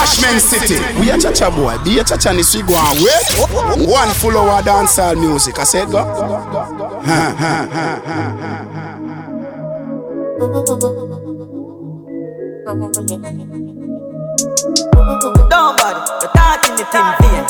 [0.00, 0.76] Bashment City.
[0.98, 1.76] We a cha-cha boy.
[1.84, 3.86] Be a cha-cha ni swi go and wait.
[3.86, 5.58] One full of our dancehall music.
[5.58, 5.98] I said go.
[6.02, 9.70] Ha, ha, ha, ha, ha.
[14.70, 17.44] Nobody, you're talking the thing vain.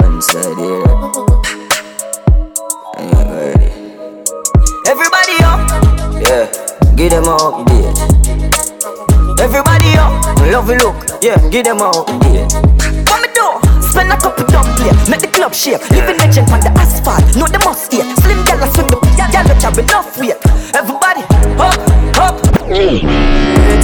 [0.00, 0.84] One side here.
[2.96, 3.70] Ain't ready.
[4.86, 5.60] Everybody up,
[6.22, 6.46] Yeah,
[6.96, 8.47] give them a update.
[9.40, 10.12] Everybody up.
[10.50, 12.52] Love you look, yeah, give them a update.
[13.08, 13.46] What me do?
[13.82, 15.82] Spend a couple dumb play, make the club shake.
[15.90, 18.04] Living legend on the asphalt, know the must here.
[18.22, 20.36] Slim gal swing the gal gal enough weight.
[20.74, 21.22] Everybody
[21.58, 21.78] up,
[22.18, 22.36] up.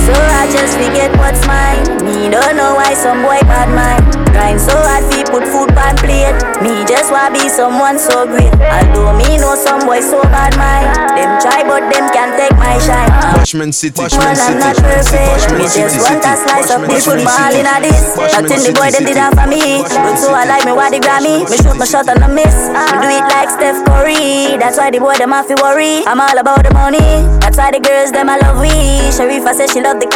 [0.05, 2.05] So I just forget what's mine.
[2.05, 4.05] Me don't know why some boy bad mind.
[4.33, 6.41] Grind so hard fi put food on plate.
[6.65, 8.53] Me just wanna be someone so great.
[8.57, 10.89] Although me know some boy so bad mind.
[11.13, 13.13] Them try but them can't take my shine.
[13.37, 14.01] Bashment City.
[14.01, 15.53] One I'm not perfect.
[15.53, 18.17] Me just want a slice of the football in a this.
[18.17, 19.85] Nothing the boy them did that for me.
[19.85, 21.45] But so I like me why the Grammy.
[21.51, 22.57] Me shoot my shot and I miss.
[22.73, 24.57] Me do it like Steph Curry.
[24.57, 26.07] That's why the boy them have to worry.
[26.09, 27.29] I'm all about the money.
[27.45, 28.73] That's why the girls them I love we.
[29.13, 30.09] Sharifa says she love the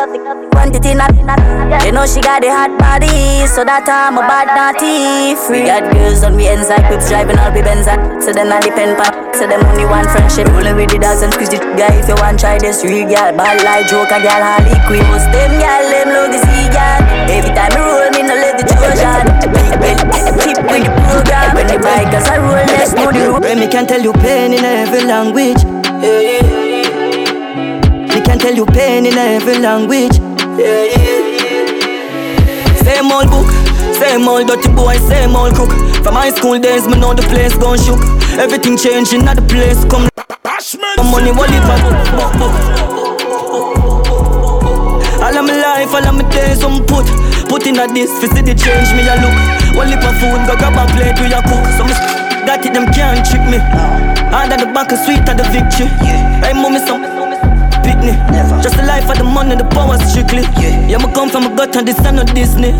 [0.58, 1.14] quantity not.
[1.86, 5.38] You know she got the hot body, so that I'm a bad naughty.
[5.46, 7.86] Free got girls on me ends like whips driving all the Benz.
[8.26, 9.14] So then I depend on.
[9.38, 10.50] So them only one friendship.
[10.50, 12.82] Rolling with the and squeeze the guy if you want try this.
[12.82, 15.06] Real girl, bad like Joker, girl, Harley Quinn.
[15.06, 17.06] Most them girl, them love the sea girl.
[17.30, 19.30] Every time I roll, me no let the Trojan.
[19.54, 21.54] Big belly, keep with the program.
[21.54, 23.46] When the bikers I roll, let's know the road.
[23.46, 25.62] Me can tell you pain in every language.
[28.10, 30.18] Me can tell you pain in every language.
[32.82, 33.46] Same old book,
[33.94, 35.70] same old dirty boy, same old crook.
[36.02, 38.02] From high school days, me know the place gone shook.
[38.34, 39.84] Everything changing at the place.
[39.86, 41.62] Come, come money, what it
[45.22, 47.06] All of my life, all of my days, I'm put
[47.48, 49.38] Put in at this, fi see the change me a look.
[49.78, 51.62] One lip of food, go grab a plate, we a cook.
[51.78, 51.94] So me
[52.42, 53.62] got it, them can't trick me.
[54.34, 55.86] Under the back, of sweet of the victory.
[56.42, 57.17] Hey, mommy, some
[58.08, 60.42] Pitney Just the life of the money, the power strictly.
[60.88, 62.70] Yeah, me come from a gut and this are not Disney.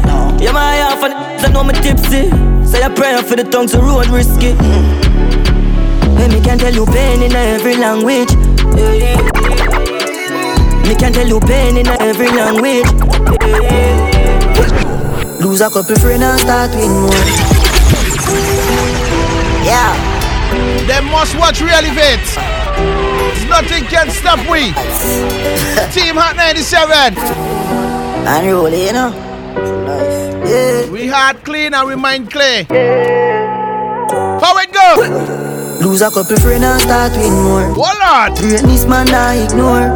[0.41, 2.31] Yeah, my half and I know me tipsy.
[2.65, 4.53] Say a prayer for the tongues, the road risky.
[4.53, 6.17] Mm.
[6.17, 8.35] Hey, me can tell you pain in every language.
[10.87, 12.89] Me can tell you pain in every language.
[15.41, 17.11] Lose a couple friends and start with more.
[19.65, 19.95] Yeah.
[20.87, 23.08] Them must watch Real Events.
[23.49, 24.73] Nothing can stop we.
[25.93, 27.17] Team Hot 97.
[28.29, 29.11] And you know.
[30.45, 30.91] Yeah.
[30.91, 32.65] We heart clean and we mind clear.
[34.41, 35.79] How it go?
[35.81, 37.69] Lose a couple friends and start with more.
[37.77, 38.39] Oh Lord.
[38.39, 39.89] Greatness man I ignore.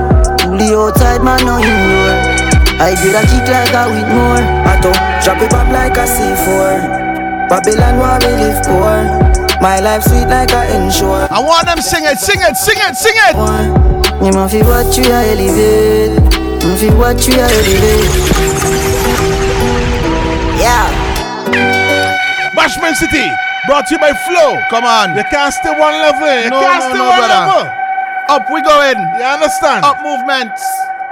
[0.59, 2.43] The outside man no ignore.
[2.81, 4.43] I did a kick like a with more.
[4.69, 7.49] I don't drop it up like a C4.
[7.49, 9.32] Babylon where we live poor.
[9.63, 11.29] My life sweet like a ensure.
[11.31, 13.35] I want them sing it, sing it, sing it, sing it.
[14.27, 16.19] You must feel what you are elevate.
[16.67, 18.11] You feel what you are elevate.
[20.59, 20.91] Yeah.
[22.59, 23.27] Bashment City.
[23.67, 24.59] Brought to you by Flow.
[24.69, 25.17] Come on.
[25.17, 26.27] You can't stay one level.
[26.43, 27.47] You No, can't no, stay no, one brother.
[27.47, 27.73] level.
[28.35, 28.99] Up we going.
[29.19, 29.85] You understand?
[29.85, 30.63] Up movements.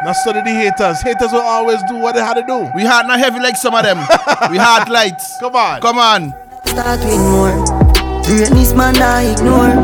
[0.02, 1.02] Now study the haters.
[1.02, 2.70] Haters will always do what they had to do.
[2.74, 3.98] We had not heavy like some of them.
[4.50, 5.38] we had lights.
[5.38, 5.80] Come on.
[5.80, 6.34] Come on.
[6.64, 7.69] Start with more.
[8.30, 9.74] Greatness man I ignore.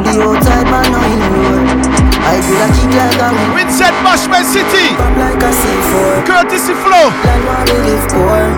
[0.00, 1.60] The outside man I ignore.
[2.24, 3.68] I do a kick like a whip.
[3.68, 4.96] Winsett Bashment City.
[4.96, 6.24] Pop like a C4.
[6.24, 7.12] Courtesy Flow.
[7.20, 8.48] Land where we live poor.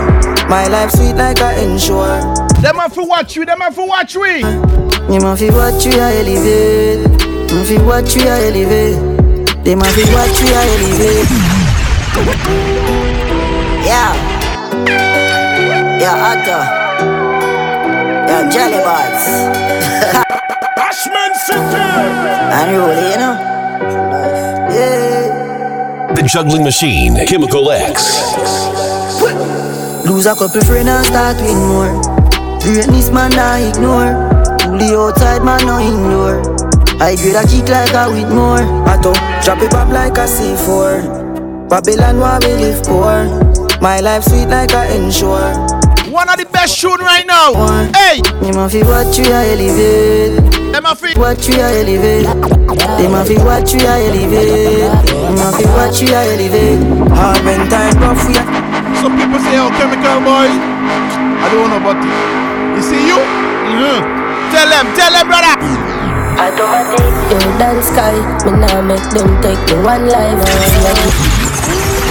[0.48, 2.22] My life sweet like a ensure.
[2.62, 3.44] Them have to watch we.
[3.44, 4.38] Them have to watch we.
[5.12, 7.10] You must feel what you are elevate.
[7.50, 9.64] You feel what you are elevate.
[9.64, 11.30] They must feel what you are elevate.
[13.82, 14.14] Yeah.
[15.98, 16.83] Yeah, Otto.
[18.34, 19.30] Yeah, Jelly Bots.
[20.74, 21.86] Bashment City.
[22.50, 23.38] And roll you know.
[24.74, 26.14] Yeah.
[26.16, 28.34] The Juggling Machine, Chemical X.
[30.04, 31.94] Lose a couple friends and start with more.
[32.58, 34.10] Greatness man I ignore.
[34.82, 36.42] The outside man no ignore.
[37.00, 38.58] I grade a kick like a with more.
[38.90, 39.14] I don't
[39.44, 41.68] drop it up like a C4.
[41.68, 43.30] Babylon where we live poor.
[43.80, 45.83] My life sweet like a ensure.
[46.14, 47.50] One of the best tune right now.
[47.52, 47.90] One.
[47.90, 48.22] Hey.
[48.46, 50.38] You must feel what you are elevate.
[50.70, 51.10] Them have to.
[51.18, 52.30] What you are elevate.
[53.02, 54.94] They must feel what you are elevate.
[55.10, 56.78] They must feel what you are elevate.
[57.18, 58.46] Hard when time rough we are.
[59.02, 60.54] Some people say, oh, chemical boy.
[60.54, 62.14] I don't know about it.
[62.78, 63.18] You see you?
[63.18, 63.98] Mhm.
[64.54, 65.54] Tell them, tell them, brother.
[66.38, 68.14] Automatic, you dance sky.
[68.46, 72.03] Me now make them take me one life.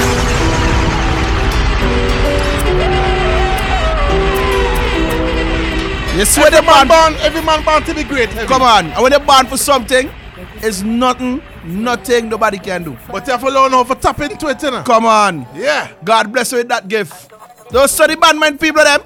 [6.16, 8.30] You see when Every they man born, born, every man born to be great.
[8.30, 8.48] heavy.
[8.48, 10.12] come on, and when they born for something,
[10.62, 12.98] it's nothing, nothing nobody can do.
[13.12, 14.84] But you have to learn how to tap into it, you know.
[14.84, 15.48] Come on.
[15.56, 15.92] Yeah.
[16.04, 17.32] God bless you with that gift.
[17.72, 19.02] Those study bad mind people, them,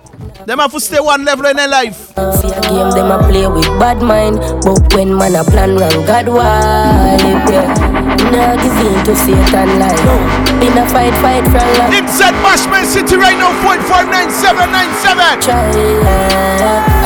[0.45, 2.07] them have to stay one level in their life.
[2.41, 6.05] See a game them a play with bad mind But when man a plan wrong
[6.05, 7.17] God why
[7.49, 7.73] yeah.
[8.31, 13.15] Nah give in to Satan life In a fight fight from life Inside Bashment City
[13.15, 15.39] right now, 459797.
[15.39, 15.63] Try.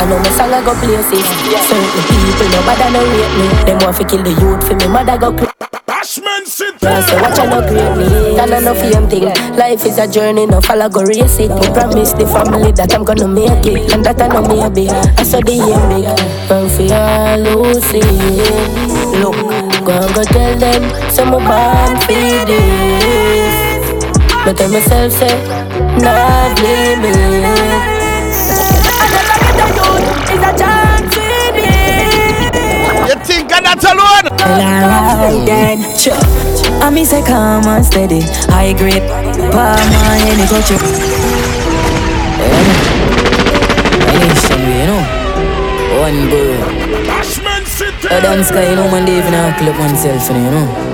[0.02, 1.22] I know my song I go places.
[1.22, 3.46] Certain people nobody no rate me.
[3.62, 4.86] Them want to kill the youth for me.
[4.90, 5.54] Mother go crazy
[5.86, 6.78] Bashment City.
[6.82, 8.34] Yeah, so watch I no great me.
[8.34, 9.30] I no fame thing.
[9.54, 11.54] Life is a journey, no follow go race it.
[11.54, 13.92] Me promise the family that I'm gonna make it.
[13.94, 16.10] And that I know maybe I saw the aim big
[16.50, 19.36] And for see it Look,
[19.86, 23.41] go and go tell them Some born for this
[24.44, 25.38] Me tell myself say
[26.02, 27.16] Not limit
[30.32, 31.70] It's a chance for me
[33.06, 34.26] You think of that alone?
[34.42, 35.78] Alright then.
[35.96, 36.18] Sure.
[36.82, 38.22] I me say calm and steady.
[38.50, 39.06] High grade.
[39.52, 40.82] Palm my any touch it.
[44.18, 45.02] Nation, you know.
[46.02, 46.82] One bird.
[48.10, 50.91] A dance guy, you know, man, they even have clip oneself, you know.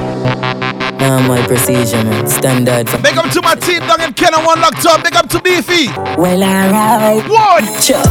[0.99, 2.27] Now my precision, man.
[2.27, 5.03] Standard for Big up to my team down in Kenner One Locked Up.
[5.05, 5.89] Big up to Beefy.
[6.19, 7.23] Well, alright.
[7.29, 7.81] One.
[7.81, 8.03] Sure.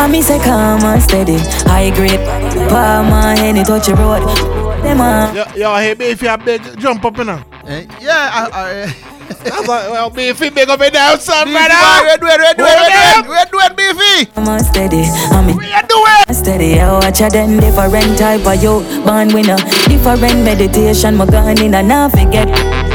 [0.00, 1.38] I me say calm and steady.
[1.68, 2.20] High grade.
[2.68, 4.22] Palm my any touch a road.
[4.82, 7.42] Them a Yo, yo, hey, if you have big jump up, you know.
[7.66, 8.94] Eh, Yeah, I, I,
[9.42, 11.74] That's like, well, Beefy, big up and down, son, Beefy, brother.
[12.04, 14.32] where do it, where do it, where do it, where do it, Beefy?
[14.32, 15.02] calm and steady.
[15.06, 16.01] I me Where do it?
[16.32, 18.80] Steady, I watch a then different type of you.
[19.04, 19.56] Born winner,
[19.86, 21.16] different meditation.
[21.16, 22.48] My gun in and I forget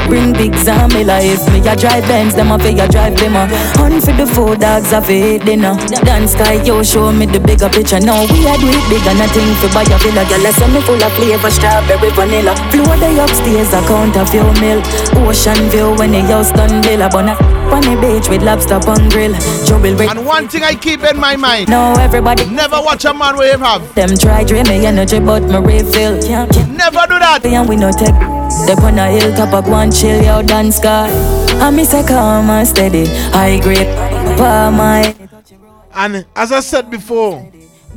[0.08, 3.44] Bring bigs on me life Me a drive Benz, them a figure drive them a
[3.76, 7.68] Hunt for the food dogs, I feed dinner Dance sky, yo, show me the bigger
[7.68, 10.50] picture Now we a do it big and nothing for buy a villa Girl, I
[10.56, 14.80] send me full of flavor, strawberry, vanilla Floor the upstairs, I count a few mil
[15.28, 17.28] Ocean view when the house done villa But
[17.68, 21.20] on the beach with lobster on grill Trouble with And one thing I keep in
[21.20, 21.68] my mind.
[21.68, 23.94] Now everybody Never watch a man wave have.
[23.94, 26.20] them try drain me energy, but me refill.
[26.22, 27.44] Can't keep Never do that.
[27.44, 28.37] and we no take.
[28.50, 31.08] Step on a hilltop, I go and chill, yo, dance sky.
[31.60, 33.86] I miss a calm and steady, high grade,
[34.38, 35.14] palm my.
[35.94, 37.50] And as I said before,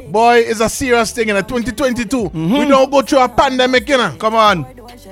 [0.09, 2.18] boy, it's a serious thing in a 2022.
[2.18, 2.53] Mm-hmm.
[2.57, 4.15] We don't go through a pandemic, you know.
[4.19, 4.63] Come on,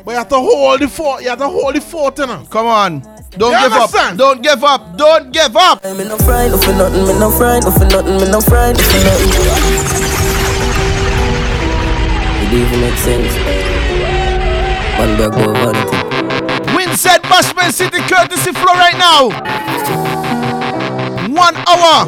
[0.03, 1.21] But you have to hold the fort.
[1.24, 2.45] You have to hold the fort, you know.
[2.50, 3.01] come on.
[3.38, 4.18] Don't You give up.
[4.18, 4.97] Don't give up.
[4.97, 5.83] Don't give up.
[5.83, 9.30] Me no frightened for nothing, me no frightened for nothing, me no frightened for nothing.
[12.41, 13.69] It even make sense.
[15.00, 16.75] One bag of vanity.
[16.75, 19.31] Win said Bashment City courtesy flow right now.
[21.31, 22.04] One hour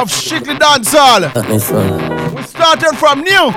[0.00, 1.28] of strictly dancehall.
[1.34, 2.00] That me son.
[2.34, 3.52] We started from new.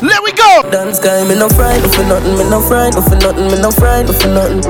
[0.00, 0.64] Let we go.
[0.72, 4.16] Dance guy, me no frightened for nothing, me no frightened for nothing, me no frightened
[4.16, 4.64] for nothing.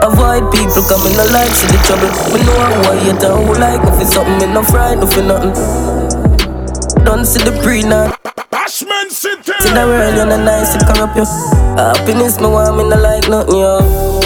[0.00, 2.08] Avoid people coming no like see the trouble.
[2.32, 5.20] Me know I want you to who like if it's something, me no frightened for
[5.20, 5.52] nothing.
[7.04, 8.09] Don't see the pre now.
[9.60, 11.28] See the world, you're not nice, it corrupt you.
[11.76, 14.20] Happiness, me want me no like nothing, yo.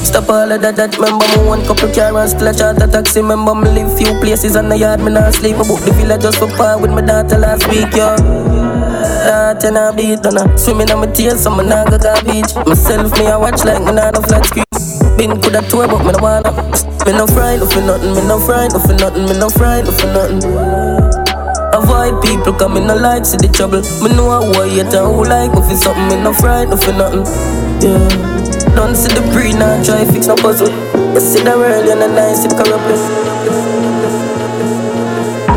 [0.00, 3.20] Stop all of that, that remember me one couple car and still a charter taxi.
[3.20, 5.60] Remember me live few places and the yard me not sleep.
[5.60, 8.16] Me book the villa just for par with my daughter last week, yo.
[9.28, 12.56] That and I beat on her Swimming on my tears so me not go garbage.
[12.64, 14.64] Myself me I watch like me not no flat screen.
[15.20, 16.50] Been coulda tour but me no wanna.
[17.04, 20.87] Me no frightened for nothing, me no frightened for nothing, me no frightened for nothing
[21.98, 23.82] Avoid people coming no like see the trouble.
[24.02, 26.06] Me know I want you to who like me for something.
[26.06, 27.26] Me no frightened for nothing.
[27.82, 28.06] Yeah.
[28.76, 30.70] Don't see the breed now, try fix no puzzle.
[31.12, 32.98] You see the world, you're not nice, it corrupt you.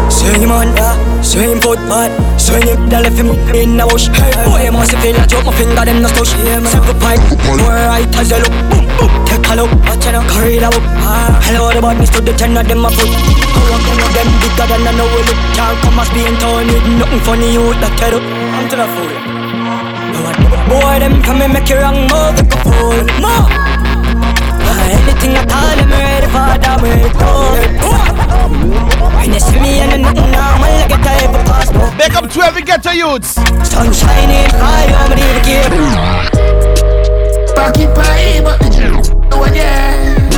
[0.10, 1.11] Swing him on, yeah.
[1.22, 2.10] Swing him football.
[2.38, 4.08] Swing him, that left him in the bush.
[4.12, 6.34] Hey, boy, you must feel like drop my finger, them no stush.
[6.68, 8.52] Simple pipe, more right as you look.
[8.74, 9.70] Boom, boom, take a look.
[9.86, 10.84] Watch out, carry the book.
[11.46, 13.08] Hello, the badness to the ten of them a foot.
[13.08, 15.38] How come with them bigger than I know we look.
[15.56, 18.24] Can't come as being torn with nothing funny, you that head up.
[18.26, 19.14] I'm to the fool.
[20.68, 23.06] Boy, them come and make you wrong like a fool.
[23.24, 23.48] Ah,
[24.92, 29.01] Anything at all, I'm ready for that, I'm
[32.72, 33.36] up to every ghetto youths.
[33.70, 35.72] Sun shining, I am the care
[37.62, 40.30] Occupy, but the juice over there.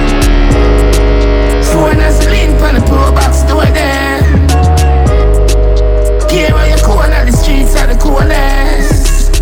[1.71, 4.21] Phone has a link on the pro box door there.
[6.29, 9.35] Care where you corner, the streets are the coolest.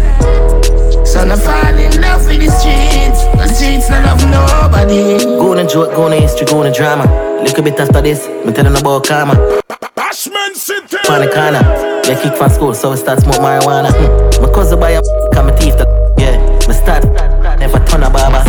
[1.07, 3.23] So I fall in love with the streets.
[3.35, 5.23] The streets not love nobody.
[5.23, 7.05] Go on joke, go on history, go on drama.
[7.41, 9.33] Little bit after this, me telling about karma.
[9.95, 10.97] Bashment City.
[11.09, 12.31] on the corner.
[12.31, 13.91] Kick from school, so we start smoke marijuana.
[13.91, 14.43] Hmm.
[14.43, 15.01] My cousin buy a
[15.33, 15.75] come my teeth,
[16.17, 16.37] yeah.
[16.67, 17.03] Me start
[17.59, 18.41] never turn a barber.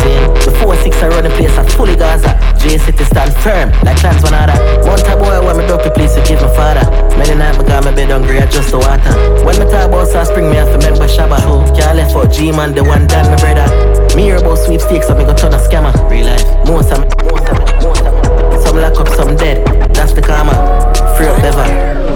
[0.45, 2.33] Before six I run the place, I fully Gaza.
[2.57, 4.57] J City stand firm, like trans one other.
[4.87, 6.85] One time boy when me drop the place to give my father.
[7.17, 9.13] Many night me got my bed hungry, I just the water.
[9.45, 11.37] When me talk about South Spring, me have to remember Shabba.
[11.77, 13.67] Can't left for G man, the one done my brother.
[14.15, 15.93] Me hear about sweepstakes, so me go turn a scammer.
[16.09, 18.65] Real life, most of me, most of me, most of me.
[18.65, 19.61] Some lock up, some dead.
[19.93, 20.53] That's the karma.
[21.17, 22.12] Free up ever.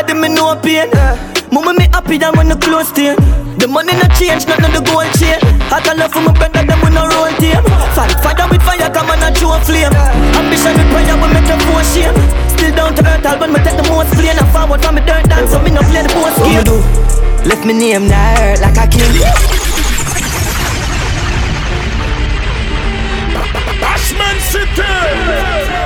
[0.00, 0.88] I get on my band that me no pain.
[1.52, 3.12] Mama me happy than when the close to
[3.60, 5.36] The money not change, none of the gold chain.
[5.68, 7.60] I got love for my brother, them we no roll team.
[7.92, 9.92] Fight fire with fire, come on and show flame.
[10.40, 12.16] Ambition with prayer, we make them for shame.
[12.48, 14.40] Still down to earth, album, me take the most plane.
[14.40, 16.64] And forward from me dirt dance, so me no play the boss game.
[16.64, 16.80] What do?
[17.44, 19.04] Left me name now hurt like a king.
[23.84, 24.80] Bashment City.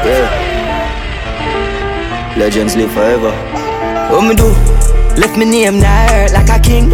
[0.06, 0.30] Yeah.
[2.38, 3.63] Legends live forever.
[4.14, 4.46] What me do?
[5.18, 6.90] Left me name now hurt like a king.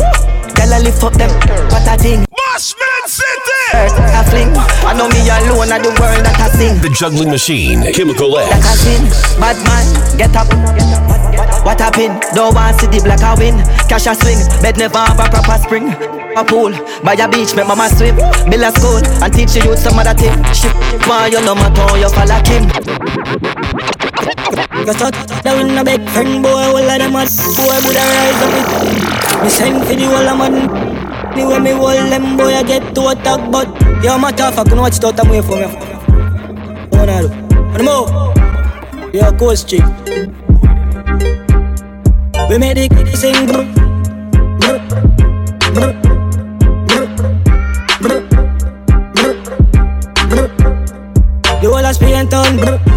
[0.56, 1.28] Girl, I lift up them,
[1.68, 2.24] what a thing.
[2.32, 3.60] Bashment City.
[3.76, 4.48] Earth, I fling.
[4.88, 6.80] I know me alone at the world that I sing.
[6.80, 8.48] The juggling machine, Chemical X.
[8.48, 8.80] Like a X.
[8.80, 9.02] sin,
[9.36, 9.84] bad man,
[10.16, 10.48] get up.
[11.60, 12.24] What happened?
[12.32, 13.60] Don't want see the black I win.
[13.84, 15.92] Cash a swing, bed never have a proper spring.
[16.40, 16.72] A pool,
[17.04, 18.16] by a beach, make mama swim.
[18.48, 20.32] Build a school and teach you youth some other thing.
[20.56, 20.72] Shit,
[21.04, 22.64] man, you no matter how you follow Kim.
[23.99, 23.99] You
[24.92, 28.42] thought down in a bed, friend boy, all of them mad boy, would I rise
[28.44, 29.42] up it.
[29.42, 30.68] Me send for the whole of man.
[31.34, 33.68] The way me hold them boy, I get to attack, but
[34.04, 35.66] you matter fuck, no watch it out, I'm waiting for me.
[36.90, 37.28] What I do?
[37.72, 38.06] What more?
[39.14, 39.84] Yeah, go street.
[42.48, 43.46] We made it sing.
[43.46, 43.64] brr,
[44.58, 44.80] brr,
[45.74, 45.92] brr,
[48.00, 48.18] brr, brr,
[49.14, 49.38] brr,
[50.28, 50.50] brr.
[51.60, 51.68] The
[52.60, 52.89] brr,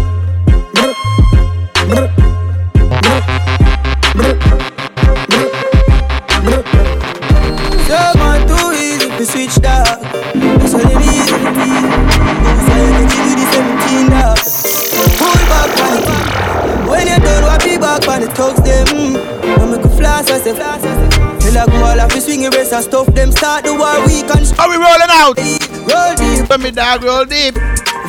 [18.34, 19.14] thugs them.
[19.58, 20.82] Don't make a flash, I say flash.
[21.42, 24.42] Feel like all of the swing race and stuff them start the war we can.
[24.58, 25.38] Are we rolling out?
[25.86, 26.50] Roll deep.
[26.50, 27.54] Let me dog roll deep.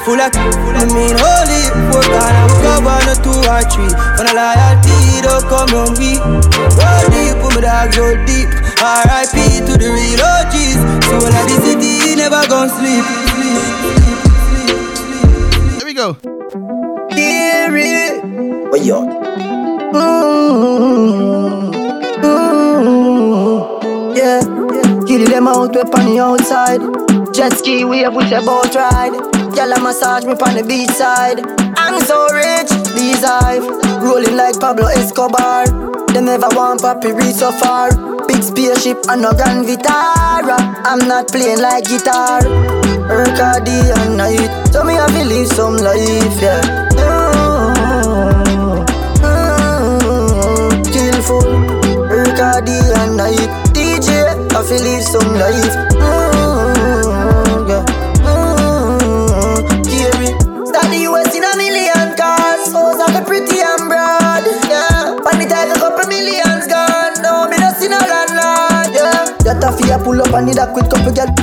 [0.05, 1.61] Full of, I mean holy.
[1.89, 3.93] Four corner, we go one or two or three.
[4.17, 6.17] When a loyalty don't come on we.
[6.17, 8.49] Roll deep, put my dogs roll deep.
[8.81, 9.65] R.I.P.
[9.65, 10.77] to the real OGs.
[11.09, 13.05] So all of the city never gon' sleep.
[15.77, 16.13] Here we go.
[17.15, 18.69] Hear it.
[18.69, 19.54] What you?
[19.93, 21.71] Mm,
[22.23, 24.41] mm, yeah.
[25.05, 26.81] Kill them out, we on the outside.
[27.33, 29.13] Jet ski wave with a boat ride.
[29.55, 31.39] Gyal a massage me on the beach side.
[31.77, 33.65] I'm so rich, these hive.
[34.01, 35.65] Rolling like Pablo Escobar.
[36.13, 37.89] Them never want papi reach so far.
[38.27, 40.57] Big spaceship and no Grand Vitara.
[40.83, 42.41] I'm not playing like guitar.
[43.09, 44.49] Work hard day and night.
[44.73, 46.61] So me to live some life, yeah.
[46.95, 47.34] Mm,
[51.25, 53.49] Work hard day and night.
[53.73, 54.09] DJ,
[54.53, 55.73] I feel live some life.
[55.97, 57.81] Mm, yeah.
[58.21, 60.29] Mm, Carry.
[60.85, 62.69] The US in a million cars.
[63.25, 64.45] Pretty and broad.
[64.69, 65.17] Yeah.
[65.17, 67.17] A couple millions gone.
[67.23, 67.49] Not
[68.29, 68.53] no.
[68.93, 69.25] Yeah.
[69.41, 71.33] That a pull up on the dock with couple girl.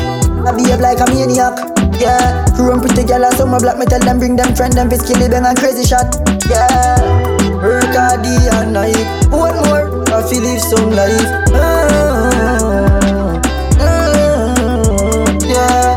[0.47, 1.59] I behave like a maniac.
[1.99, 2.47] Yeah.
[2.63, 3.79] Run pretty girl and some black.
[3.79, 6.15] Me tell them bring them friend them fi skill bang and crazy shot.
[6.49, 7.42] Yeah.
[7.63, 8.97] Work hard day and night.
[9.31, 9.87] What more?
[10.13, 11.31] I feel live some life.
[11.55, 13.41] Mm,
[13.79, 15.95] mm, yeah.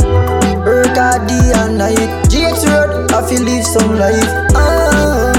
[0.66, 2.12] Work hard day and night.
[2.30, 4.30] GX Road, I feel live some life.
[4.54, 5.34] Ah.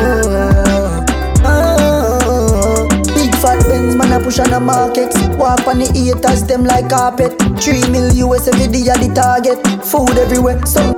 [3.14, 5.14] Big fat Benz, man, I push on the market.
[5.38, 7.38] Walk on the haters, them like carpet.
[7.62, 9.58] Three mil US every day at the target.
[9.86, 10.92] Food everywhere, some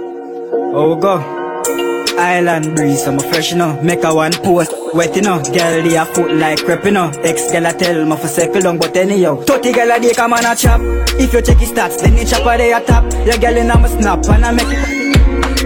[0.75, 1.19] Oh go.
[2.19, 3.81] Island breeze, I'm a fresh you know.
[3.81, 5.43] Make a one post, wet you know.
[5.43, 7.11] Girl, they a foot like crep you know.
[7.23, 9.37] Ex girl a tell me for circle long, but anyhow.
[9.37, 10.81] 30 girl a day come on a chop.
[11.21, 13.05] If you check his stats, then the chopper they a top.
[13.25, 15.08] Your girl in a snap and I make it.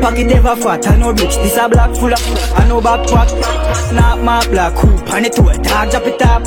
[0.01, 1.37] Pocket ever fat, I know rich.
[1.37, 2.21] This a black full of,
[2.59, 3.29] I no backpack.
[3.89, 6.45] Snap my black hoop, and it to a dog drop it up.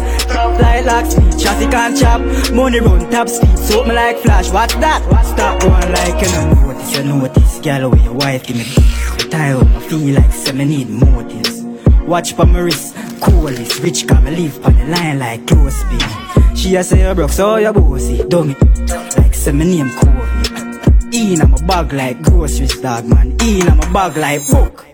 [0.57, 2.21] Fly like speed, chassis can't chop.
[2.53, 4.49] Money run top speed, so me like flash.
[4.51, 5.01] What's that?
[5.25, 7.59] Stop going like you know notice, you notice.
[7.61, 9.59] Girl, away your wife give me the time.
[9.75, 11.63] I feel like say me need motives.
[12.05, 13.79] Watch pa my wrist, coolest.
[13.79, 16.57] Rich come live on the line like close speed.
[16.57, 18.19] She a say you broke, so you bossy.
[18.19, 20.24] It, like say me name Kobe.
[21.15, 23.37] In my bag like groceries, dog man.
[23.41, 24.85] In my bag like book.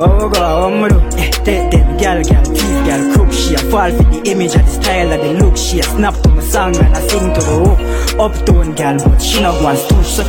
[0.00, 1.18] Oh God, what me do?
[1.18, 3.30] Eh, take them gal, gal, teeth, gal, crook.
[3.30, 5.56] She a fall for the image and the style of the look.
[5.58, 7.78] She a snap to my song and I sing to the hook.
[8.18, 10.22] Uptown gal, but she not want to so.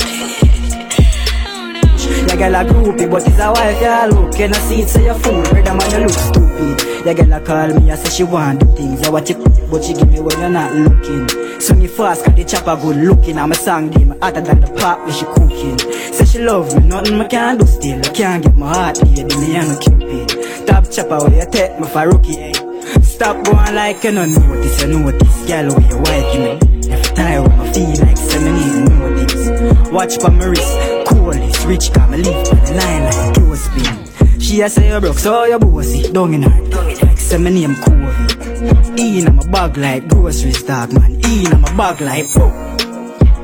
[2.27, 4.38] Ya girl a groupie, but it's a wife ya look.
[4.38, 7.06] You know see it, say you fool, brother man you look stupid.
[7.06, 9.01] Ya girl a call me, I say she want do things.
[9.08, 9.38] I watch it,
[9.69, 11.27] but she give me when you're not looking.
[11.59, 13.38] Swing it fast, cause the chopper good looking.
[13.38, 15.77] I'm a song game, hotter than the pop when she cooking.
[16.13, 17.99] Say she love me, nothing I can do still.
[17.99, 20.67] I can't get my heart, yeah, me and no cupid.
[20.67, 23.01] Top chopper, where you take me for eh?
[23.01, 25.45] Stop going like you don't notice, you notice.
[25.47, 26.59] Girl, where you white, you know.
[26.89, 29.91] Every time I feel like seven need notice.
[29.91, 34.39] Watch for my wrist, cool is rich, come leave on the line like clothespin.
[34.39, 36.11] She a say you broke, so you bossy.
[36.11, 39.01] Down in her, like seven name Covey.
[39.01, 41.12] In on my bag like groceries, dog man.
[41.25, 42.50] In on my bag like oh.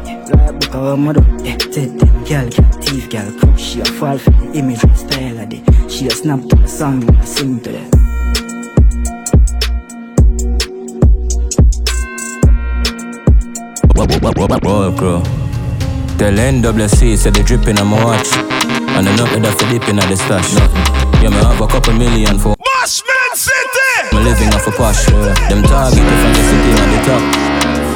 [0.06, 3.58] Like book of mother, yeah, take them girl, girl, teeth, girl, crook.
[3.58, 5.92] She a fall for the image and style of it.
[5.92, 7.92] She a snap to the song and I sing to them.
[14.64, 15.22] Roll crew.
[16.18, 18.34] Tell NWC say they dripping on my watch.
[18.34, 20.54] And I know that for dipping at the stash.
[21.22, 22.55] Yeah, me have a couple million for!
[24.16, 25.06] Me living off a posh.
[25.50, 27.24] Them target if I get sitting at the top.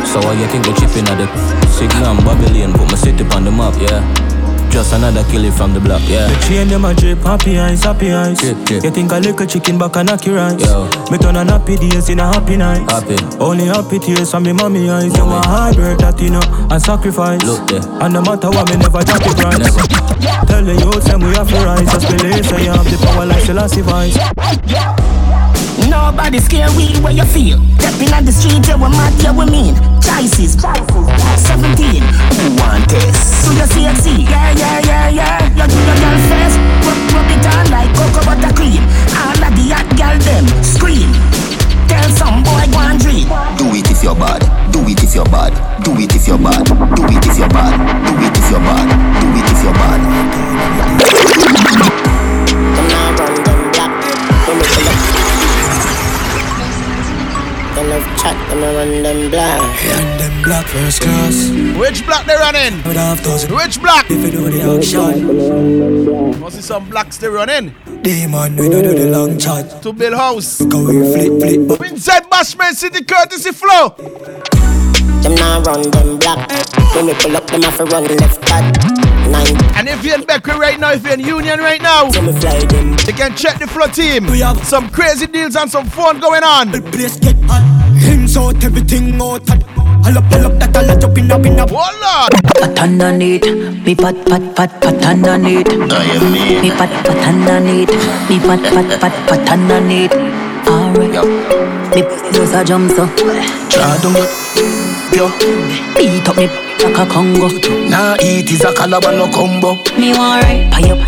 [0.06, 1.28] So I you think they chipping at the
[1.70, 4.29] Signal Babylon put my city on the map, yeah.
[4.72, 6.28] Just another killer from the block, yeah.
[6.28, 8.42] The chain them a drip, happy eyes, happy eyes.
[8.44, 10.62] You think a little chicken back and knock your eyes.
[10.62, 10.86] Yo.
[11.12, 12.90] Me turn on happy days in a happy night.
[12.90, 13.18] Happy.
[13.40, 15.16] Only happy tears from me mommy eyes.
[15.18, 17.44] You a hard work that you know and sacrifice.
[17.44, 17.82] Look there.
[18.00, 19.60] And no matter what, me never drop it right.
[20.48, 21.92] Tell the youth them we have to rise.
[21.92, 24.16] Just believe say you have the power like Selassie Vice.
[25.90, 27.58] Nobody scare we where you feel.
[27.80, 29.76] Stepping on the street, yeah, we mad, yeah, we mean.
[30.00, 30.56] Choices,
[31.40, 32.04] 17.
[32.04, 33.16] Who want this?
[33.46, 35.38] So you see, see, yeah, yeah, yeah, yeah.
[35.56, 38.84] You do your girl first, rub, rub it on like cocoa butter cream.
[39.16, 41.10] All of the hot girl them scream.
[41.88, 43.28] Tell some boy go and dream.
[43.58, 44.44] Do it if you're bad.
[44.72, 45.54] Do it if you're bad.
[45.84, 46.66] Do it if you're bad.
[46.96, 47.74] Do it if you're bad.
[48.04, 48.88] Do it if you're bad.
[49.20, 50.00] Do it if you're bad.
[52.76, 53.92] Them now run them black.
[54.48, 54.99] When we pull up.
[57.80, 58.36] They love chat.
[58.50, 59.62] Them now run them black.
[59.62, 61.50] Run them black first class.
[61.80, 62.84] Which block they running?
[62.84, 63.56] Would have thousand.
[63.56, 64.06] Which block?
[64.10, 66.40] If you do the action.
[66.42, 67.74] Must see some blocks they running.
[68.02, 69.82] Demon, we don't do the long chat.
[69.84, 70.60] To build house.
[70.66, 71.90] Go we flip, flip.
[71.90, 73.96] Inside Bashment City courtesy flow.
[75.22, 76.52] Them now run them black.
[76.96, 79.09] When we pull up, them have to run left back.
[79.32, 79.56] Nine.
[79.76, 82.34] And if you're in Bequia right now, if you're in Union right now, So me
[82.40, 82.92] fly them.
[83.08, 84.26] you can check the flow team.
[84.28, 86.72] We have- some crazy deals and some fun going on.
[86.72, 87.64] The place get hot.
[88.06, 89.44] Hands out, everything out.
[90.06, 91.70] All up, all up, that all up, in up, in up.
[91.72, 92.32] Oh Lord!
[92.58, 93.46] Pat underneath,
[93.86, 95.68] me pat pat pat pat underneath.
[95.68, 97.90] Me pat pat underneath,
[98.30, 100.14] me pat pat pat pat underneath.
[100.68, 103.06] Alright, me just a jump so.
[103.70, 105.30] Try don't get yo.
[105.96, 107.48] Beat up me like a Congo.
[107.90, 109.76] Nah, eat is a calabar no combo.
[109.98, 111.00] Me want right, pay up,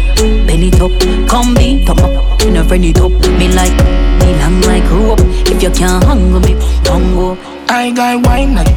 [0.48, 0.92] bend it up,
[1.30, 1.98] come beat up,
[2.46, 3.12] me no friend it up.
[3.38, 3.76] Me like,
[4.20, 5.20] me long like rope.
[5.48, 6.54] If you can't hang with me,
[6.88, 7.38] up.
[7.70, 8.68] I got wine like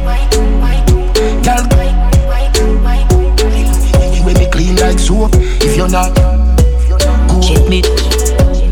[1.43, 1.63] Girl
[4.23, 7.43] When me clean like soap If you're not good.
[7.43, 7.81] Check me,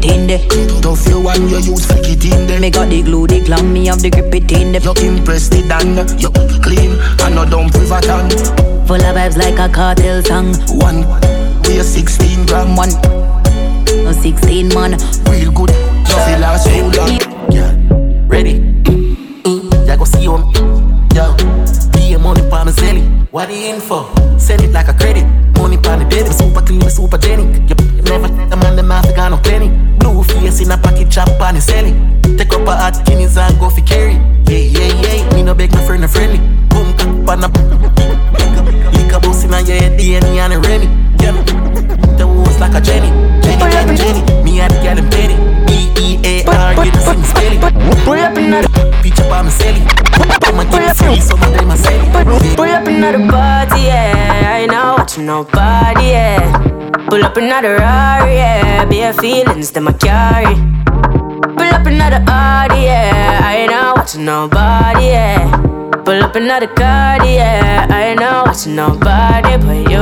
[0.06, 0.40] in there.
[0.82, 3.72] Tough you and you use flick it in there Me got the glue, the glam,
[3.74, 4.82] me have the grip it in there.
[4.82, 6.30] You impress the dan You
[6.62, 8.30] clean and no dump pivot on
[8.88, 10.54] Full of vibes like a cartel song.
[10.78, 11.08] One
[11.64, 12.92] We a 16 gram One,
[14.04, 14.98] no 16 man.
[15.30, 15.70] Real good
[16.06, 17.20] Just last so long
[17.52, 17.72] Yeah,
[18.28, 18.60] ready?
[19.44, 20.38] Mm, yeah, go see you.
[21.14, 21.36] Yo,
[21.94, 23.04] pay money pa me zelly.
[23.32, 24.10] What the info?
[24.38, 25.26] Send it like a credit.
[25.58, 27.44] Money pa the baby, super clean, super jenny.
[27.68, 29.93] You never the man the master got no plenty.
[30.54, 32.22] Face in a pocket chop on the selling.
[32.38, 34.14] Take up a hot guineas and go for carry.
[34.46, 35.34] Yeah, yeah, yeah.
[35.34, 36.38] Me no beg my friend no friendly.
[36.70, 36.94] Boom,
[37.26, 37.58] pan up.
[38.94, 40.86] Lick a boss in your head, DNA and a Remy.
[41.18, 41.34] Yeah,
[42.18, 43.10] the walls like a Jenny.
[43.42, 44.44] Jenny, Jenny, Jenny.
[44.44, 45.38] Me and the gal and Penny.
[45.66, 47.60] B E A R, you the same spelling.
[48.06, 48.70] Pull up another,
[49.02, 49.88] Pitch up me selling.
[50.46, 52.12] I'ma get free, some of them are selling.
[52.56, 54.54] pull up another party, yeah.
[54.54, 56.73] I ain't not watching nobody, yeah.
[57.14, 58.86] Pull up another Rari, yeah.
[58.86, 60.56] Bare feelings them I carry.
[61.56, 63.40] Pull up another Audi, yeah.
[63.44, 65.52] I ain't not watching nobody, yeah.
[66.06, 67.86] Pull up another car, yeah.
[67.88, 70.02] I ain't not watching nobody but you.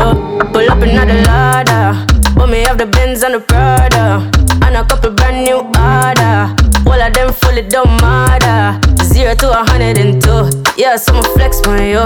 [0.53, 2.07] Pull up another Lada.
[2.33, 4.31] But me have the Benz and the Prada.
[4.65, 6.55] And a couple brand new order.
[6.87, 8.79] All of them fully don't matter.
[9.03, 10.47] Zero to a hundred and two.
[10.77, 11.99] Yeah, so I'ma flex on you.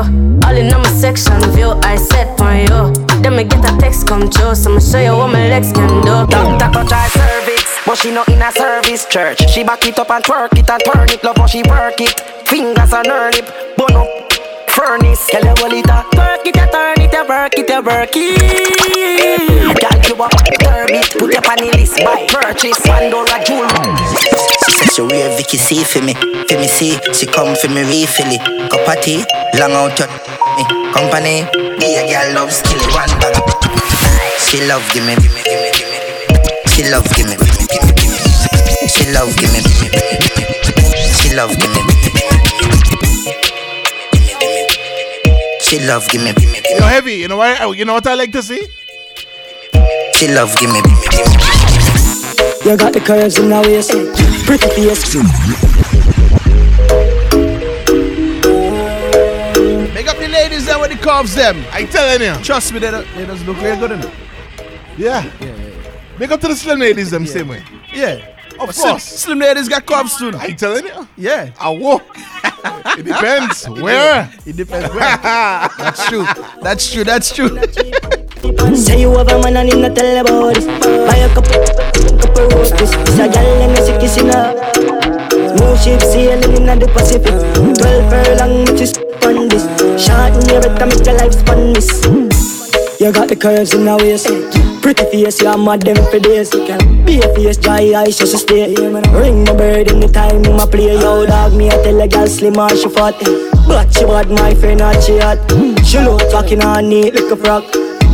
[0.48, 3.15] All in on my section view, I set on you.
[3.26, 5.90] Then me get a text come true, so I'ma show you what my legs can
[6.06, 6.30] do.
[6.30, 7.50] Doctor, go try serve
[7.84, 9.50] but she not in a service church.
[9.50, 12.20] She back it up and twerk it and turn it, love how she work it.
[12.46, 14.08] Fingers on her lip, bun up
[14.70, 15.26] furnace.
[15.32, 18.14] Girl, you hold it a work it, you turn it, you work it, you work
[18.14, 18.38] it.
[19.82, 20.30] Girl, you a
[20.62, 23.90] turn it, put your on the list, buy purchase Pandora jewelry.
[24.70, 27.00] She said she real Vicky C for me, for me see.
[27.18, 28.70] She come for me refill it.
[28.70, 29.26] Cup of tea,
[29.58, 30.10] long out your
[30.62, 31.44] me company.
[31.78, 33.36] Be a girl love skilly one bag.
[34.40, 36.00] She love give me, give me, give me, give me.
[36.72, 38.20] She love give me, give me, give me, give me.
[38.88, 40.16] She love give me, give me, give me,
[40.64, 40.96] give me.
[41.20, 43.20] She love give me, give me, give me.
[45.60, 47.16] She love give me, give me, give Yo, heavy.
[47.16, 47.78] You know what?
[47.78, 48.64] You know what I like to see?
[50.16, 52.72] She love give me, give me, give me.
[52.72, 53.92] You got the curves in the waist,
[54.48, 56.35] pretty face.
[61.06, 61.64] Curves them.
[61.72, 62.44] I telling you.
[62.44, 64.14] Trust me, they, don't, they just look very good enough.
[64.98, 65.24] Yeah.
[65.40, 66.18] Yeah, yeah.
[66.20, 67.64] Make up to the slim ladies them same way.
[67.94, 68.32] Yeah.
[68.60, 69.04] Of But slim, course.
[69.04, 70.32] slim ladies got curves too.
[70.36, 71.08] I telling you.
[71.16, 71.52] Yeah.
[71.60, 72.02] I walk.
[72.98, 73.70] it depends.
[73.70, 74.32] Where?
[74.48, 75.18] It depends where.
[75.78, 76.26] That's true.
[76.64, 77.04] That's true.
[77.04, 77.50] That's true.
[78.76, 81.66] Say you have a man and him not tell about this Buy a couple,
[82.20, 84.54] couple roses It's a gal and a sick in her
[85.56, 89.66] New ship sailing in the Pacific Twelve furlong which is on this.
[89.96, 91.88] Short in your better make your life span miss
[93.00, 94.28] You got the curves in the waist.
[94.82, 98.38] Pretty face, you mad them for days Can Be a face, dry eyes, just a
[98.38, 102.08] stay Ring my bird in the time my play Yo dog, me I tell a
[102.08, 103.16] gal slim and she fat.
[103.68, 105.40] But she bad, my friend, not she hot.
[105.86, 107.64] She look talking on neat like a frog.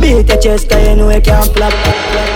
[0.00, 2.31] Beat your chest, you know you can't flop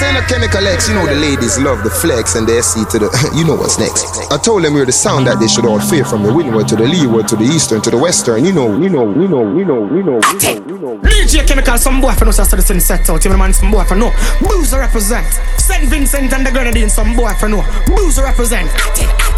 [0.00, 2.98] Saying the chemical X, you know the ladies love the flex and they see to
[3.04, 4.32] the, you know what's next.
[4.32, 6.76] I told them we're the sound that they should all fear from the windward to
[6.76, 8.42] the leeward to the eastern to the western.
[8.46, 10.96] You know, you know, you know, you know, you know, you know, you know.
[11.04, 13.26] DJ Chemical, some boy for no sister the set out.
[13.26, 14.10] Even man, some boy for no.
[14.40, 15.28] Boozer represent.
[15.60, 15.84] St.
[15.84, 17.60] Vincent and the Grenadine, some boy for no.
[17.84, 18.70] Boozer represent.
[18.96, 19.04] Ate.
[19.04, 19.29] Yeah,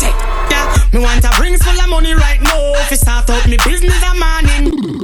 [0.93, 2.73] me want a rings full of money right now.
[2.85, 5.03] If you start up me business a morning.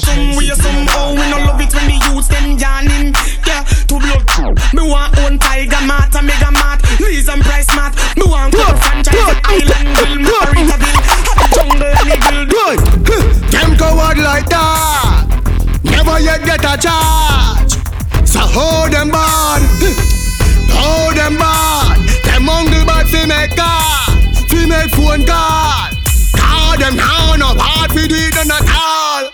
[0.00, 3.14] Some way somehow we no love it when the youths them yarning.
[3.46, 4.24] Yeah, to blood.
[4.74, 7.94] Me want own Tiger Mart and Mega Mart, Lee's and Price Mart.
[8.16, 11.00] Me want couple franchise Island Bill, Margaritaville,
[11.54, 12.46] Jungle Eagle.
[12.48, 12.80] Good.
[13.52, 15.26] Them coward like that.
[15.84, 17.76] Never yet get a charge.
[18.26, 19.62] So hold them bad.
[20.72, 21.98] Hold them bad.
[22.24, 23.99] Them hungry bad fi make call.
[24.70, 25.90] Make phone call.
[26.38, 29.26] Call them now no hard fi do it on at all.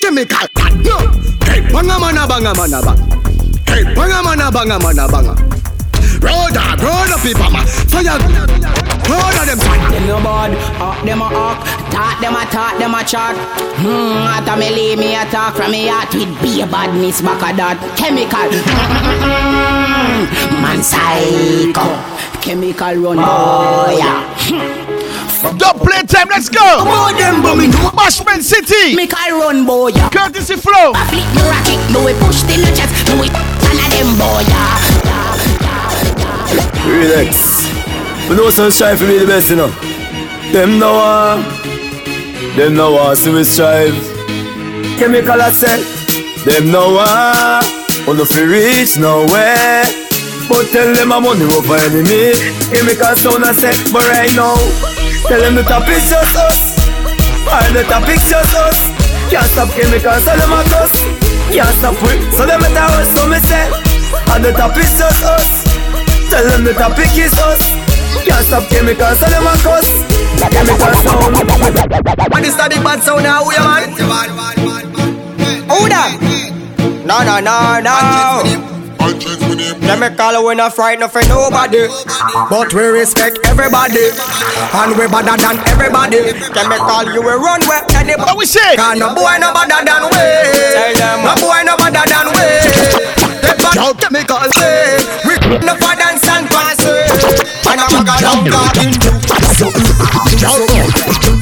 [0.00, 0.48] Chemical
[0.80, 0.96] no.
[1.44, 2.96] Hey, banga mana banga mana bang.
[3.68, 5.36] Hey, banga mana banga mana banga.
[6.56, 7.66] Up, road up, people man.
[7.92, 8.16] Fire.
[9.10, 9.58] Of them.
[9.58, 13.34] Them no bad, hawk them a hawk, talk them a talk, them a chat.
[13.78, 17.42] Hmm, after me leave me a talk from me heart with be a badness back
[17.42, 18.50] of that chemical.
[20.62, 21.98] Man psycho,
[22.40, 23.96] Oh, chemical run boy.
[23.98, 25.56] yeah.
[25.58, 26.84] Dub play time, let's go.
[26.84, 27.56] More them but
[27.96, 28.96] Bashment City.
[28.96, 29.88] Make I run boy.
[29.88, 30.08] yeah.
[30.08, 30.92] Courtesy flow.
[31.08, 34.44] Flip me rocket, me we push till the chest, me we none of them boy.
[36.88, 37.60] Relax.
[38.28, 39.68] We know some strive for be the best, you know.
[40.52, 41.46] Them no want.
[42.56, 43.94] Them no want see we strive.
[44.98, 45.80] Chemical I said.
[46.44, 47.66] Them no want.
[48.08, 49.99] On the free reach nowhere.
[50.50, 52.34] But tell them I'm money over enemy.
[52.74, 53.78] Chemical sound I said.
[53.94, 54.58] But right now,
[55.30, 56.74] tell them the topic's just us.
[57.46, 58.78] All the topic's just us.
[59.30, 60.90] Can't stop chemical, so them a cuss.
[61.54, 63.70] Can't stop we, so them a tower, so me say.
[64.34, 65.62] And the topic's just us.
[66.30, 67.62] Tell them the topic is us.
[68.26, 69.86] Can't stop chemicals, so them a cuss.
[70.50, 71.38] Chemical sound.
[72.34, 73.90] And this a big bad sound now, who ya man?
[75.70, 76.18] Who that?
[77.06, 78.69] No, no, no, no.
[79.18, 81.88] Chemical we not frightened for nobody
[82.46, 84.14] But we respect everybody
[84.70, 88.76] And we better than everybody Chemical you will run where anybody What we say?
[88.76, 90.26] Cause no boy no better than we
[91.26, 92.46] No boy no better than we
[93.42, 98.46] They bad chemical say We no for dance and pass And I'm a god out
[98.46, 99.10] talking to
[99.58, 99.90] Something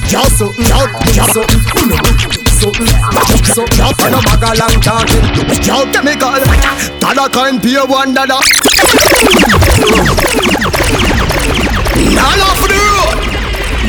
[0.09, 0.65] Just something
[1.13, 1.37] Just
[3.59, 5.25] something Something Something And I'm a long talking
[5.67, 6.39] Yo chemical
[7.01, 8.39] Dollar kind pay one dada
[12.19, 13.19] All off the road.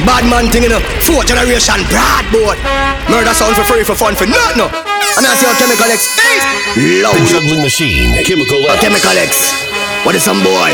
[0.05, 0.79] Bad man thing you know.
[1.03, 2.57] Fourth generation broad board.
[3.09, 4.67] Murder sound for free for fun for nothing no.
[5.17, 6.07] And I see how chemical X.
[7.03, 8.79] Loud Juggling machine, Chemical X.
[8.81, 9.51] Chemical X.
[10.05, 10.71] What is some boy?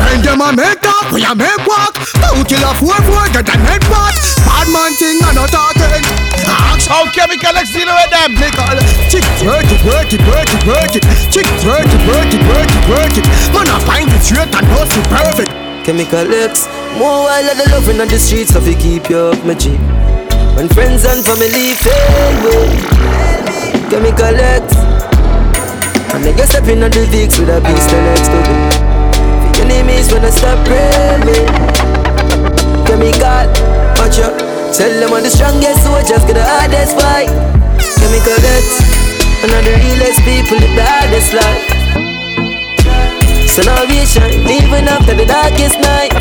[0.00, 1.94] When them a make talk, we a make walk.
[1.94, 6.88] Two killer four four get a head pot Bad man thing and not talking Ask
[6.88, 8.34] How Chemical X with them?
[8.34, 8.78] Chemical
[9.10, 12.70] Chick work it, work it, work it, work it Chick work it, work it, work
[12.70, 13.26] it, work it.
[13.52, 15.50] Man, I find it straight and know it perfect.
[15.84, 16.66] Chemical X,
[16.98, 19.74] more while of the loving on the streets, so fi keep you up my G.
[20.54, 22.78] When friends and family fail me,
[23.90, 24.76] Chemical X.
[26.14, 28.54] And they get stepping on the Vicks with a beast the next to me.
[29.56, 31.24] For enemies when I stop praying.
[32.86, 33.48] Chemical,
[33.96, 34.51] watch out.
[34.72, 37.28] Tell them I'm the strongest soldiers, get the hardest fight.
[38.00, 38.80] Chemical X,
[39.44, 41.60] and I'm the realest people live the hardest life.
[43.52, 46.16] So now we shine even after the darkest night.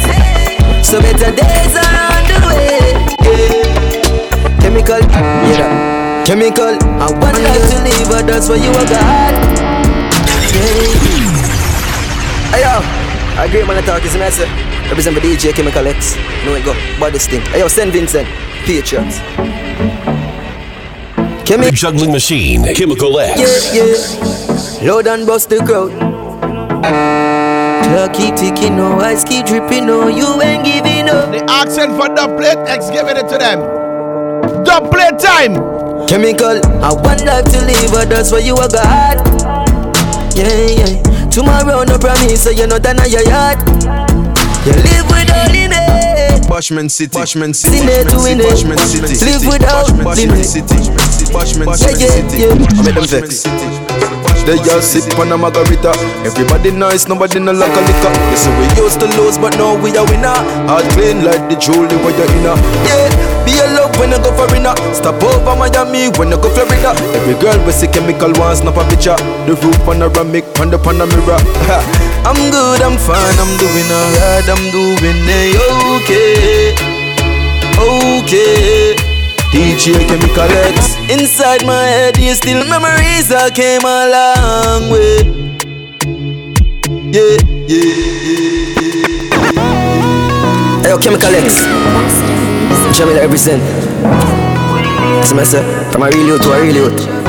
[0.83, 2.91] So better days are on the way.
[3.23, 4.59] Yeah.
[4.59, 4.99] Chemical,
[5.47, 6.23] yeah.
[6.27, 9.33] Chemical, I want life to live, but that's why you are God.
[10.51, 11.31] Yeah.
[12.51, 12.83] Hey yo,
[13.39, 14.70] I agree man, I talk is nice.
[14.91, 16.17] Represent the DJ Chemical X.
[16.43, 17.39] Know it go, but this thing.
[17.55, 17.93] Hey yo, St.
[17.93, 18.27] Vincent,
[18.67, 19.19] Patriots.
[21.47, 23.39] The juggling machine, Chemical X.
[23.73, 24.85] Yeah, yeah.
[24.85, 25.95] Load and bust the crowd.
[27.87, 31.31] Clock keep ticking, no ice keep dripping, no you ain't giving up.
[31.31, 33.61] The accent for the plate, X giving it to them.
[34.65, 35.55] The plate time.
[36.05, 39.23] Chemical, I want life to live, but that's why you are God.
[40.35, 41.29] Yeah, yeah.
[41.29, 43.57] Tomorrow no promise, so you're not done your yard.
[44.65, 46.47] You live with all in it.
[46.47, 48.49] Bushman City, Bushman City, Sin it to win it.
[48.49, 50.45] Bushman City, Live without Bushman limit.
[50.45, 50.77] City,
[51.33, 52.67] Bushman Yeah, City, yeah, yeah.
[52.77, 54.30] I made them vex.
[54.45, 55.93] They just sip on a margarita.
[56.25, 58.13] Everybody nice, nobody no like a liquor.
[58.31, 60.33] You see we used to lose, but now we are winner.
[60.65, 62.49] Heart clean like the jewelry where you're in
[62.89, 63.09] Yeah,
[63.45, 64.73] be a love when you go for winner.
[64.97, 66.97] Stop over Miami when you go Florida.
[67.21, 69.17] Every girl we see chemical one snap a picture.
[69.45, 71.37] The roof panoramic, on the Panamera.
[72.25, 75.57] I'm good, I'm fine, I'm doing alright, I'm doing it
[76.01, 76.75] okay,
[77.77, 79.10] okay.
[79.51, 85.17] DJ Chemical X Inside my head, you still memories I came a long way.
[87.11, 87.35] Yeah,
[87.67, 89.11] yeah, yeah.
[90.83, 91.65] Hey, yo, Chemical X.
[92.97, 93.61] Jamila represent.
[95.25, 95.91] See me say, eh?
[95.91, 97.20] from a real youth to a real youth.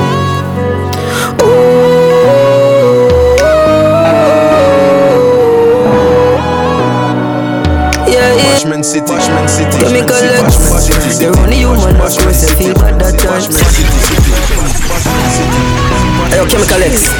[8.62, 8.82] Yeah, yeah.
[8.82, 10.54] Bushman City, Bushman City, Chemical Bushman X.
[10.86, 13.58] City, You're only human, of course, you feel bad that times.
[16.30, 17.10] Hey, yo, Chemical X.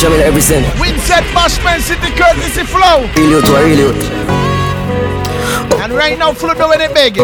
[0.00, 0.66] Jamila represent.
[0.82, 3.06] Winsett Bushman City courtesy flow.
[3.14, 4.02] Real youth to a real youth.
[5.78, 7.16] And right now, Flow doing it big.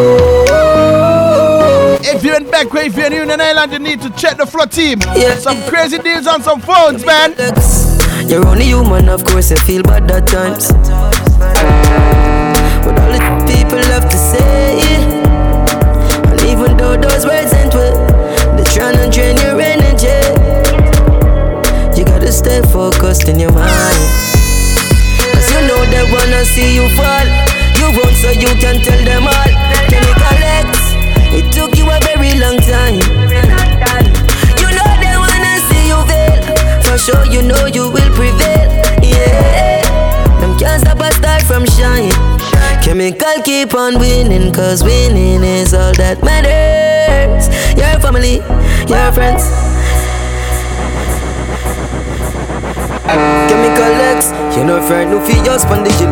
[2.07, 4.65] If you're in Bequia, if you're in Union Island, you need to check the Flow
[4.65, 5.01] team.
[5.39, 7.35] Some crazy deals on some phones, man.
[8.29, 10.71] You're only human, of course, you feel bad at times.
[13.65, 14.77] People have to say.
[16.29, 17.97] And even though those words ain't well,
[18.55, 20.21] they're trying to drain your energy.
[21.97, 23.97] You gotta stay focused in your mind.
[25.33, 27.27] Cause you know they wanna see you fall.
[27.81, 29.51] You won't so you can tell them all.
[29.89, 30.69] Chemical X,
[31.33, 33.01] it took you a very long time.
[34.61, 36.37] You know they wanna see you fail.
[36.85, 38.54] For sure, you know you will prevail.
[42.95, 47.51] Chemical keep on winning, cause winning is all that matters.
[47.75, 48.39] Your family,
[48.87, 49.43] your friends.
[53.51, 56.07] Chemical X, you know friend who feel just on the hill.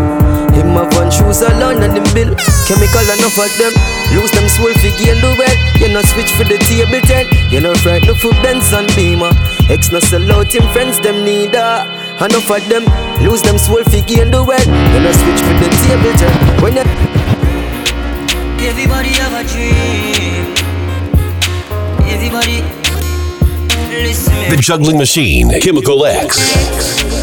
[0.52, 2.36] Him have one shoes alone and him bill.
[2.68, 3.72] Chemical enough of them.
[4.12, 5.56] Lose them soul fi gain the red.
[5.80, 7.32] You know switch for the table ten.
[7.48, 9.32] You know friend no for Benson Beamer.
[9.72, 11.88] X no sell out him friends them neither.
[12.22, 12.86] Enough of them
[13.24, 14.66] lose them soul fi gain the red.
[14.66, 16.62] You know switch for the table ten.
[16.62, 16.84] When you
[18.70, 20.46] Everybody have a dream.
[22.08, 22.62] Everybody
[24.04, 24.34] listen.
[24.50, 27.23] The juggling machine, Chemical X.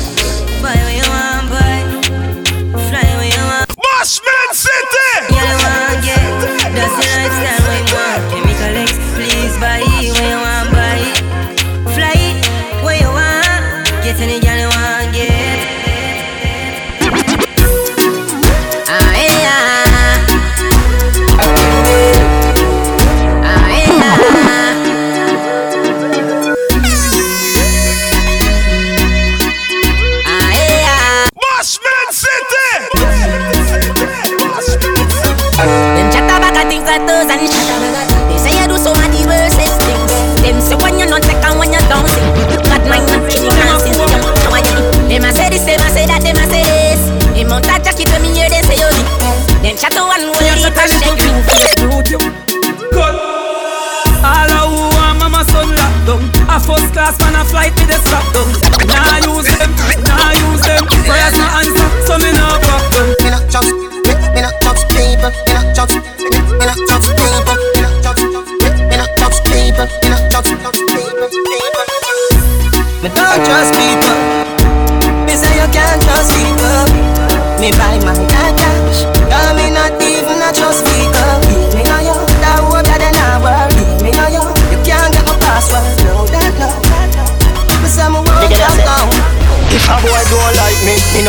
[57.11, 58.47] last man a flight with the strap down.
[58.87, 59.71] Nah use them,
[60.07, 60.87] nah use them.
[61.11, 63.09] Prayers no answer, so me no back down.
[63.23, 63.75] Me not trust,
[64.07, 65.31] me, me not trust people.
[65.47, 67.57] Me not trust, me, me not trust people.
[67.75, 69.87] Me not trust, me, me not trust people.
[69.91, 71.87] Me not trust, judge people, people.
[73.03, 74.19] Me don't trust people.
[75.27, 76.87] Me say you can't trust people.
[77.59, 78.30] Me buy my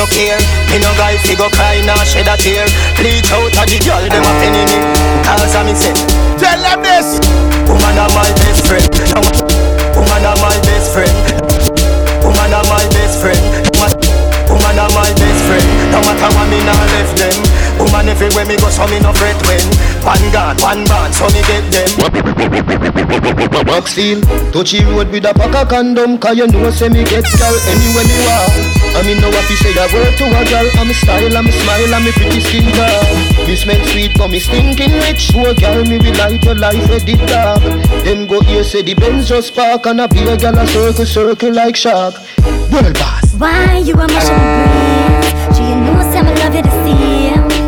[0.02, 0.42] no care.
[0.74, 2.66] Me no guy fi go cry nor shed a tear.
[2.98, 4.78] Bleach out a the girl, them a penny me.
[5.22, 5.94] Cause a me say
[6.42, 7.22] Tell them this.
[7.70, 8.90] Woman are my best friend.
[9.94, 11.14] Woman are my best friend.
[12.26, 13.46] Woman are my best friend.
[14.50, 15.68] Woman are my best friend.
[15.94, 17.38] No matter what me nah left them.
[17.78, 19.62] Woman everywhere me go so me no fret when.
[20.02, 21.92] One God, one band, so me get them.
[23.70, 27.56] Maxfield, touchy road with a pack of condom Cause you know say me get girl
[27.70, 30.68] anywhere me walk I mean no fi say a word to a girl.
[30.78, 33.48] I'm a style, I'm a smile, I'm a pretty skin girl.
[33.48, 35.32] Me smell sweet but me stinking rich.
[35.32, 37.62] So girl me will light your life edit dark
[38.04, 41.06] Them go here say the Benz just park And a be a girl a circle
[41.06, 42.16] circle like shark.
[42.72, 43.34] World boss.
[43.34, 45.58] Why you a mash up my brains?
[45.58, 47.61] Do you know some love you the same?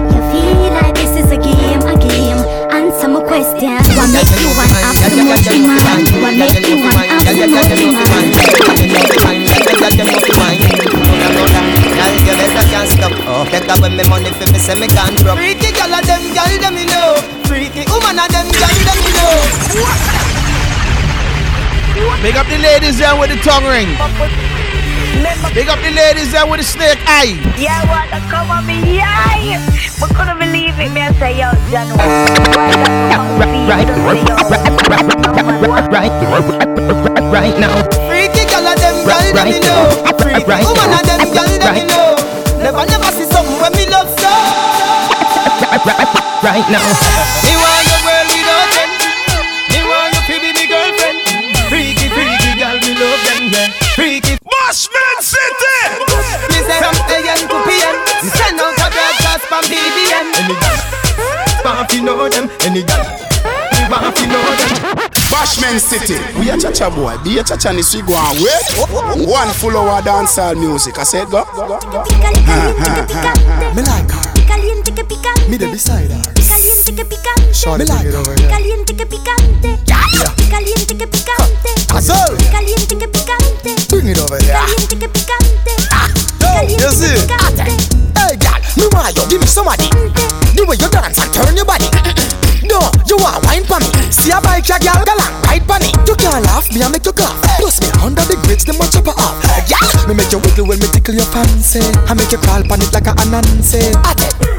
[22.73, 23.85] Ladies there with the tongue ring.
[25.53, 27.37] Big up the ladies there with the snake eye.
[27.53, 29.61] Yeah, what the come on me, yeah.
[29.99, 31.85] But couldn't believe it, me I say, yo, John.
[33.69, 34.25] Right, right,
[37.29, 37.77] right now.
[38.09, 39.93] Freaky girl of them, girl them me know.
[40.17, 42.17] Freaky woman of them, girl them me know.
[42.57, 44.33] Never, never see something when me love so.
[46.41, 47.82] Right now
[62.03, 63.05] fi know them Any girl
[63.89, 64.69] Want fi know them
[65.31, 69.27] Bashment City, we a cha-cha boy, be a cha-cha ni we go and wait.
[69.27, 71.43] One full hour dancehall music, I said go.
[71.55, 72.03] go, go.
[73.73, 74.21] Me like her.
[74.45, 75.49] Caliente que picante.
[75.49, 76.21] Me the beside her.
[76.37, 77.51] Caliente que picante.
[77.51, 78.49] Shorty, bring it over here.
[78.49, 79.79] Caliente que picante.
[80.51, 81.69] Caliente que picante.
[81.89, 82.37] Azul.
[82.51, 83.75] Caliente que picante.
[83.89, 84.53] Bring it over here.
[84.53, 85.71] Caliente que picante.
[86.69, 87.17] You see?
[88.15, 89.89] Hey, girl, me want you give me somebody.
[90.53, 91.89] The way you dance and turn your body.
[94.63, 95.75] Bike, a girl, girl, ride for.
[96.07, 97.35] You can't laugh, me I make you cough.
[97.59, 99.43] Plus me under the grids, them a chop her off.
[99.67, 101.83] Yeah, me make you wiggle when me tickle your fancy.
[102.07, 103.91] I make you crawl pon it like a anansi.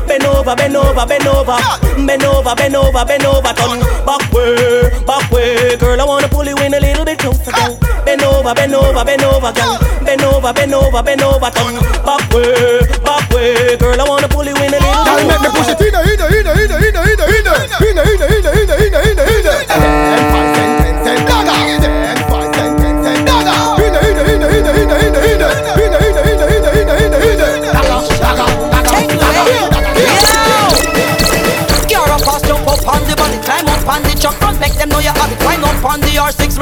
[0.04, 1.56] Bend over, bend over, bend over,
[2.04, 6.00] bend over, bend over, bend over, turn back way, back way, girl.
[6.00, 7.80] I wanna pull you in a little bit closer, girl.
[8.04, 9.80] Bend over, bend over, bend over, girl.
[10.04, 13.96] Bend over, bend over, bend over, turn back way, back way, girl.
[13.96, 14.03] I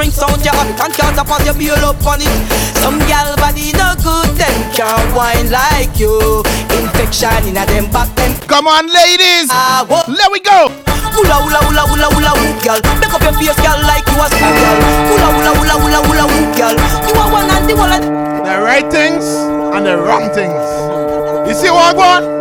[0.03, 0.79] the R6 ring sound, you have it.
[0.79, 2.35] And can't pass you build up on it.
[2.83, 6.43] Some gal body no good, them can't whine like you.
[6.75, 8.35] Infection in a them back, them.
[8.47, 9.47] Come on, ladies.
[9.51, 10.07] Ah, what?
[10.09, 10.67] Let we go.
[11.13, 12.79] Hula hula hula hula hula hoop, girl.
[12.99, 14.77] Make up your face, girl, like you a school girl.
[15.07, 16.75] Hula hula hula hula hula hoop, girl.
[17.07, 17.91] You are one and the one.
[17.93, 19.23] and- The right things
[19.75, 20.63] and the wrong things.
[21.47, 22.32] You see what I want?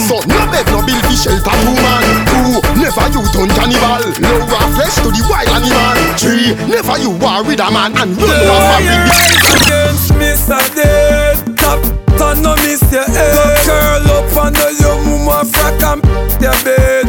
[0.00, 4.02] Fi So no bed, no bill fi shelter two man Two, never you done cannibal.
[4.24, 5.96] Lower flesh to the wild animal.
[6.16, 10.60] Three, never you war with a man And run one man with the against Mr.
[10.74, 11.36] Dead.
[11.56, 11.80] Top
[12.18, 13.34] turn no miss your head.
[13.34, 16.00] Go curl up under your mama frack and
[16.40, 17.06] your bed.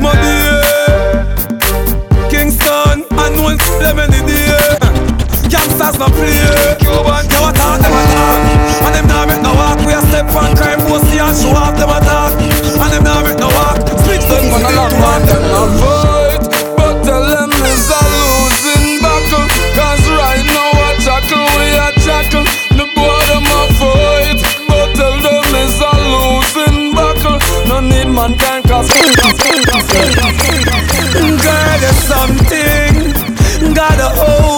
[0.00, 0.62] My dear
[2.30, 4.78] Kingston and one them any day
[5.48, 6.76] Gangsters no play
[10.22, 13.78] step on crime pussy and show off them a And them nah make no walk.
[14.00, 14.52] Split them.
[14.54, 15.20] on a long man.
[15.26, 16.42] Them a fight
[16.76, 19.46] But tell them it's a losing battle.
[19.74, 22.46] Cause right now a tackle we a tackle
[22.78, 27.38] The boy them a fight But tell them it's a losing battle.
[27.68, 28.90] No need man can cause
[31.42, 33.74] Girl there's something.
[33.74, 34.51] Got a hold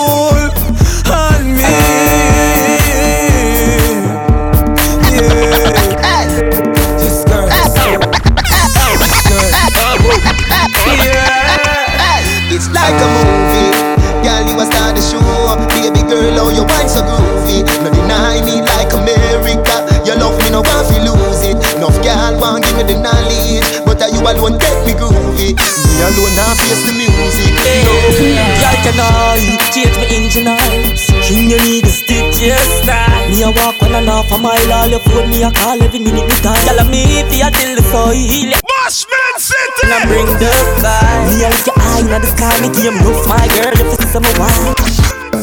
[16.45, 17.65] know your wine so groovy.
[17.81, 19.89] No deny me like America.
[20.05, 21.57] Your love me no want fi lose it.
[21.81, 25.57] No girl want give me the knowledge, but are you alone take me groovy?
[25.57, 27.57] Me alone not face the music.
[27.65, 29.41] Hey, no, girl can all
[29.73, 30.85] change my engine oil.
[31.25, 33.25] King you need a stick, yes style.
[33.33, 35.99] Me a walk on and off a mile, all your phone me a call every
[35.99, 36.61] minute me time.
[36.69, 38.53] Girl me fi till the soil.
[38.69, 39.89] Bashment City.
[39.89, 40.53] And I bring the
[40.85, 41.25] vibe.
[41.33, 43.73] Me a look your eye inna the sky, me you move, my girl.
[43.73, 44.74] If this is my wine.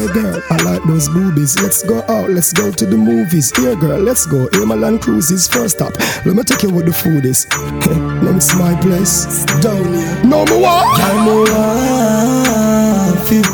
[0.02, 1.54] Hey girl, I like those boobies.
[1.62, 3.54] Let's go out, let's go to the movies.
[3.54, 4.50] Here girl, let's go.
[4.50, 5.94] Land Cruises first stop.
[6.26, 7.46] Let me take you where the food is.
[8.26, 9.46] Me see my place.
[9.62, 10.10] Down here.
[10.26, 10.58] No more.
[10.58, 13.46] Me want feel.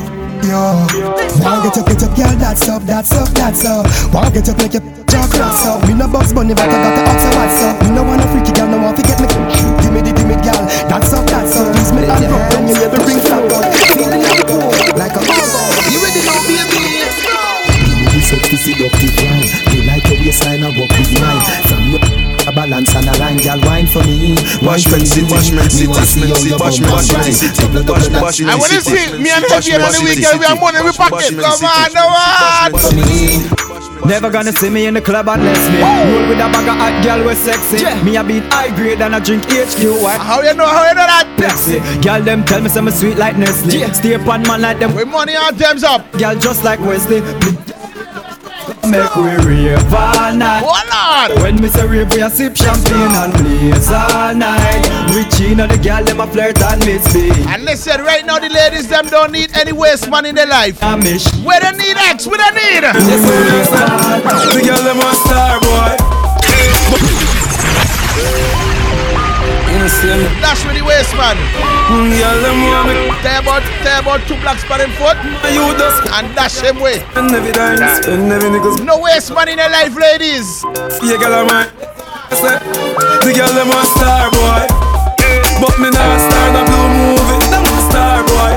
[0.49, 0.89] Yo,
[1.45, 3.85] wanna get up, get up, girl, that's up, that's up, that's up.
[4.15, 5.85] Wanna get up like a jack cross up.
[5.85, 7.77] We no bugs bunny, but I got the ox, what's up?
[7.85, 9.29] Me no wanna freaky girl, no want to get me.
[9.85, 11.77] Give me the timid girl, that's up, that's up.
[11.77, 13.68] Please me and rock when you hear the ring out.
[18.89, 22.01] Sexy seductive wine Me like your waistline and walk with mine From your
[22.49, 24.33] a balance and a line, girl, wine for me
[24.65, 25.29] Wine for Bashment City, me.
[25.29, 27.33] Bushman Me City, want see Bushman how City, your Bushman bum City, shine.
[27.37, 30.01] City, Double, double, Bush- that Bushman I want to see me and Heavy on the
[30.01, 30.41] weekend.
[30.41, 31.37] We are money, we pocket.
[31.37, 32.73] Come on, no one.
[34.09, 37.03] Never gonna see me in the club unless me roll with a bag of hot
[37.05, 37.85] girl with sexy.
[38.03, 39.85] Me a beat high grade and I drink HQ.
[40.01, 40.17] Why?
[40.17, 40.65] How you know?
[40.65, 41.27] How you know that?
[41.37, 41.83] Plexi.
[42.03, 43.93] Girl them tell me some sweet like Nestle.
[43.93, 44.95] Stay upon man like them.
[44.95, 46.11] With money on them's up.
[46.13, 47.21] Girl just like Wesley.
[48.91, 50.63] Make we rave all night.
[50.65, 51.43] Hold on.
[51.43, 54.89] When me say rave, we a sip champagne and blaze all night.
[55.15, 57.47] Rich in the girl, them a flirt and misbehave.
[57.49, 60.83] And listen, right now the ladies them don't need any waste man in their life.
[60.83, 61.27] I miss.
[61.45, 62.85] Where they need X, where they need.
[62.85, 65.97] The girl them a star boy.
[69.89, 70.29] You see me?
[70.45, 71.33] Dash with the waste man.
[71.89, 73.09] Mm, Girl them want me.
[73.25, 75.17] Tell about, tell about two blocks per him foot.
[75.49, 77.01] You just And dash him way.
[77.09, 78.85] spend every dime, spend every niggas.
[78.85, 80.61] No waste man in their life, ladies.
[81.01, 81.73] Yeah, girl I'm right.
[82.29, 84.69] The girl them a star boy.
[85.57, 87.41] But me not a star in a blue movie.
[87.49, 88.53] Them a star boy.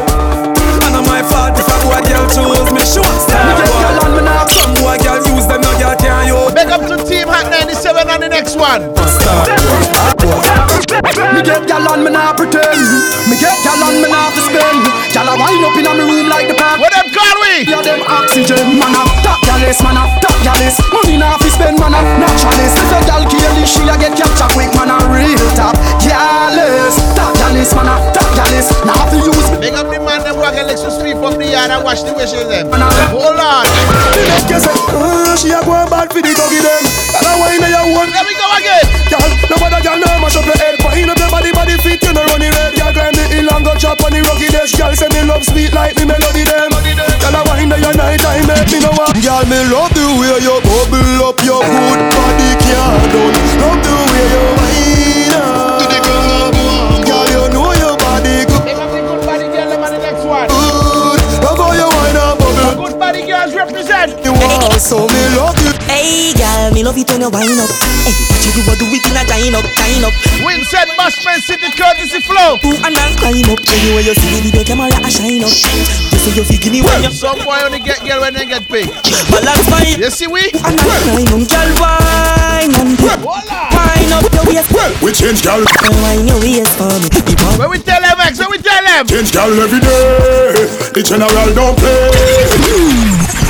[0.83, 2.83] And I'm my fault if a boy girl choose me.
[2.83, 4.51] She want star boy.
[4.51, 6.51] Some boy girl use them, no girl can't use.
[6.51, 8.91] Big up to Team Hot 97 on the next one.
[9.07, 9.47] Star
[11.31, 12.87] Me get gal on, me nah pretend.
[13.29, 14.83] Me get gal on, me nah to spend.
[15.11, 16.79] Gal a wind up inna me room like the park.
[16.79, 17.67] What them call we?
[17.67, 20.75] Yeah, them oxygen, man a top galis, man a top galis.
[20.91, 22.77] Money nah fi spend, man a naturalist.
[22.77, 26.95] If a gal kill it, she a get captured quick, man a real top galis.
[27.15, 28.67] Top galis, man a top galis.
[28.83, 29.57] Nah fi use me.
[29.59, 32.03] Big up the man them who can let you sweep up the yard and wash
[32.03, 32.67] the wishes them.
[33.15, 33.65] Hold on.
[34.15, 36.83] Me make you say, uh, she a go bad fi the doggy them.
[37.15, 38.11] Gal a wine a your one.
[38.11, 38.90] There we go again.
[39.51, 40.79] No other gal no mash up your head.
[40.79, 42.71] Wind up your body, body fit, you no run it red.
[42.71, 44.71] Gal climb the hill and go chop on the rocky dash.
[44.79, 46.71] Gal say me love sweet like me melody them.
[46.71, 49.11] A wine a your night time make me know what.
[49.19, 53.35] Gal me love the way you bubble up your good body can't done.
[53.59, 54.70] Love the way you
[64.81, 65.69] so me love you.
[65.85, 67.69] Hey, girl, me love it when you wind up.
[68.01, 70.13] Hey, what you do, what do it in a giant up, giant up.
[70.41, 72.57] Winston Bashment City courtesy flow.
[72.65, 73.61] Ooh, and then climb up.
[73.69, 75.53] Anyway, you see the video camera a shine up.
[75.53, 77.05] You say you fi give me one.
[77.13, 78.89] Some boy only get girl when they get paid.
[79.29, 80.01] Balance fine.
[80.01, 80.49] You see we?
[80.65, 84.73] And then climb up, girl, wine and wine up your waist.
[85.05, 85.61] We change gal.
[86.01, 87.07] Wine your waist for me.
[87.13, 87.37] The.
[87.61, 89.05] When we tell them X, when we tell them.
[89.05, 90.65] Change gal every day.
[90.89, 93.40] The general don't play.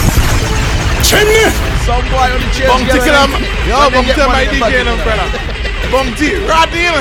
[1.12, 1.44] Chimney.
[1.84, 4.46] Some boy only change Bum girl tickle when Yo, when they bum get tell my
[4.48, 4.86] money in the DJ pocket.
[4.88, 5.28] them, brother.
[5.92, 6.96] Bum T, Rod in.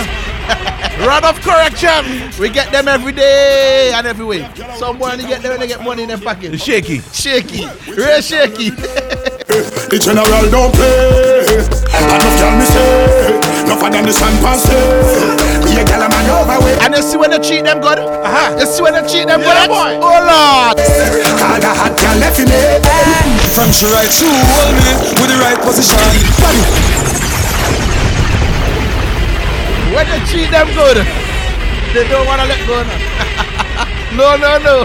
[1.07, 2.03] Rod of correction.
[2.41, 4.45] We get them every day and every week.
[4.77, 6.59] Some boy only get them when they get money in their pocket.
[6.61, 6.99] Shaky.
[7.13, 7.65] Shaky.
[7.87, 8.71] Real shaky.
[8.71, 11.47] The general don't play.
[11.47, 13.39] Enough gal me say.
[13.65, 15.65] Enough than the sun pass eh.
[15.65, 16.80] Be a gal a man overweight.
[17.01, 17.97] And you see when they treat them good?
[17.97, 18.61] Uh-huh.
[18.61, 19.73] You see when they treat them Yeah, good?
[19.73, 20.05] boy.
[20.05, 20.77] Oh Lord.
[21.41, 22.85] All the hot gal left in it.
[23.57, 25.97] From she right, she hold me with the right position.
[26.45, 26.61] Body.
[29.97, 31.01] When they treat them good,
[31.97, 32.85] they don't wanna let go.
[34.13, 34.85] No, no, no.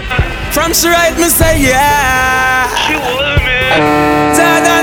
[0.56, 2.64] From she right, me say yeah.
[2.88, 3.60] She hold me.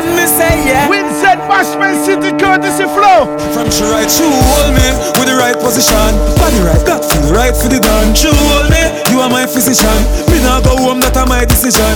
[0.03, 0.89] Jordan, me say yeah.
[0.89, 3.31] Winston Bashment City courtesy flow.
[3.55, 4.87] From she right, she hold me
[5.19, 6.11] with the right position.
[6.35, 8.15] Body right, got feel right for the done.
[8.15, 9.95] She hold me, you are my physician.
[10.27, 11.95] Me now go home, that are my decision.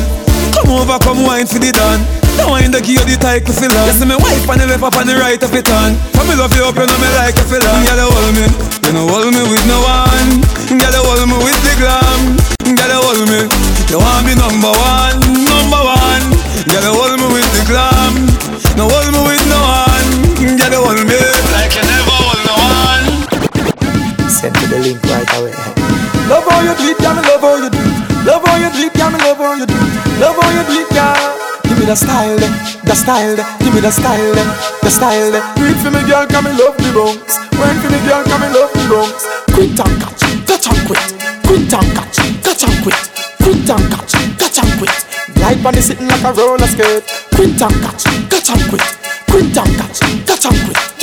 [0.55, 1.99] Come over, come wine for the done.
[2.39, 3.87] Now I the give you the title for long.
[3.89, 5.97] You see me wife on the left, up on the right of it on.
[6.15, 7.81] Come me love you up, you know me like you feel long.
[7.83, 8.45] Girl, you hold me,
[8.87, 10.29] you know hold me with no one.
[10.69, 12.21] Girl, you hold me with the glam.
[12.77, 13.41] Girl, you hold me,
[13.89, 15.17] you want me number one,
[15.49, 16.36] number one.
[16.67, 18.13] Girl, you hold me with the glam.
[18.75, 20.11] No hold me with no one.
[20.35, 21.15] Girl, you hold me
[21.55, 23.07] like you never hold no one.
[24.67, 25.55] the link right away.
[26.27, 27.79] Love how you do it, yeah, me love how you do.
[28.27, 29.79] Love how you do it, yeah, me love how you do.
[30.19, 31.15] Love how you do it, yeah.
[31.63, 32.47] Give me the style, de,
[32.83, 33.43] the style, de.
[33.63, 34.43] give me the style, de,
[34.83, 35.31] the style.
[35.31, 35.39] de.
[35.63, 37.39] Read for me, girl, come me love the Bronx.
[37.55, 39.23] Wine for me, girl, come me love the Bronx.
[39.55, 40.99] Quit and catch, catch and quit.
[41.47, 43.26] Quit and catch, catch and quit.
[43.41, 45.39] Quit and catch, catch and quit.
[45.41, 47.03] Light bunny sitting like a roller skate.
[47.35, 48.81] Quit and catch, catch and quit.
[49.29, 50.96] Quit and catch, catch and quit.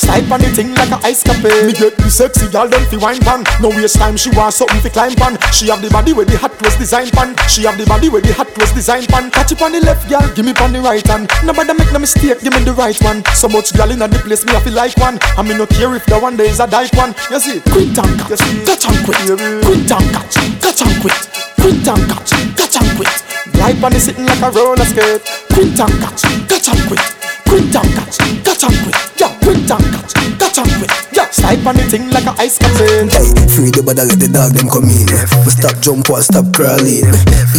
[0.00, 1.52] Slide on the thing like a ice cafe.
[1.68, 3.44] Me get the sexy girl them fi wine pan.
[3.60, 5.36] No waste time, she want something fi climb pan.
[5.52, 7.36] She have the body with the hot twist design pan.
[7.48, 9.30] She have the body with the hot twist design pan.
[9.30, 11.28] Catch it on the left, girl, give me on the right hand.
[11.44, 13.24] Nobody make no mistake, give me the right one.
[13.36, 15.18] So much girl inna the place, me I feel like one.
[15.36, 17.12] I me no care if the one day is a dyke one.
[17.30, 19.20] You see, quit and catch, catch and quit.
[19.68, 21.18] Quit and catch, catch and quit.
[21.60, 23.12] Quit and catch, catch and quit.
[23.60, 25.20] Life on the sitting like a roller skate.
[25.52, 27.29] Quit and catch, catch and quit.
[27.50, 28.94] Quit and catch, catch and quit.
[29.18, 30.90] Yeah, quit and catch, catch and quit.
[31.10, 33.10] Yeah, slide on the thing like a ice captain.
[33.10, 35.10] Hey, free the body, let the dog them come in.
[35.42, 37.10] We stop jump or stop crawling.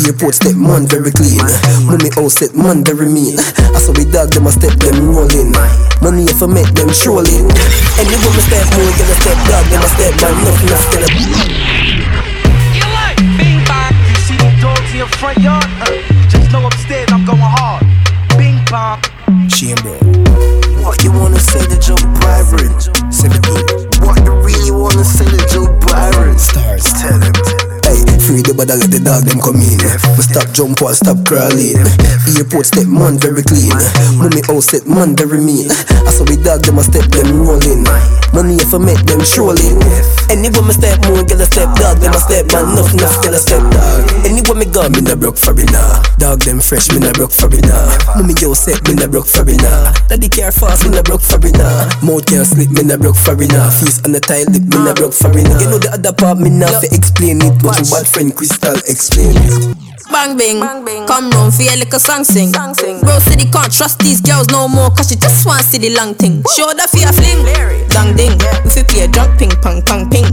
[0.07, 1.43] Airport step man very clean.
[1.83, 3.35] Mummy house set man very mean.
[3.35, 5.51] I saw we dog them a step them rolling.
[5.99, 7.51] Money if I make them strolling.
[7.99, 10.33] Any woman step more, get a step dog them a step man.
[10.39, 11.09] Nothing else get a.
[13.35, 15.67] Bing bang, you see the dogs in your front yard?
[15.83, 15.99] Uh,
[16.31, 17.83] just know upstairs I'm going hard.
[18.39, 19.03] Bing bang.
[19.61, 19.93] Shame, bro.
[20.81, 22.73] What you wanna say to Joe Byron?
[23.13, 24.01] 17.
[24.01, 26.39] What you really wanna say to Joe Byron?
[26.39, 27.29] Stars, tell him.
[27.85, 29.77] Hey, free the body, let the dog them come in.
[30.17, 31.77] We stop jump or stop crawling.
[32.33, 33.77] Airport step man very clean.
[34.17, 35.69] Mummy house set man very mean.
[35.69, 37.85] I saw we dog them a step them rolling.
[38.71, 39.83] I make them strolling.
[40.31, 43.33] Any woman step more, get a step dog, them a step man, enough, enough, get
[43.33, 44.07] a step dog.
[44.23, 45.67] Any woman got me na broke for it.
[46.17, 47.67] Dog them fresh, me na broke for it.
[48.15, 49.59] Mummy yo set, me na broke for it.
[50.07, 51.89] Daddy care fast, me na broke for now.
[51.99, 53.51] Mouth can't slip, me na broke for it.
[53.51, 55.43] Face on the tile lip, me na broke for it.
[55.59, 58.79] You know the other part, me na fi explain it, but your bad friend Crystal
[58.87, 59.90] explain it.
[60.11, 60.59] Bang bing,
[61.07, 62.51] come round for your little song sing.
[62.51, 66.13] Bro city can't trust these girls no more, cause she just want see the long
[66.15, 66.43] thing.
[66.51, 67.47] Show that for your fling.
[67.87, 68.35] Dang ding,
[68.67, 70.27] if you play a drunk ping pong pong ping.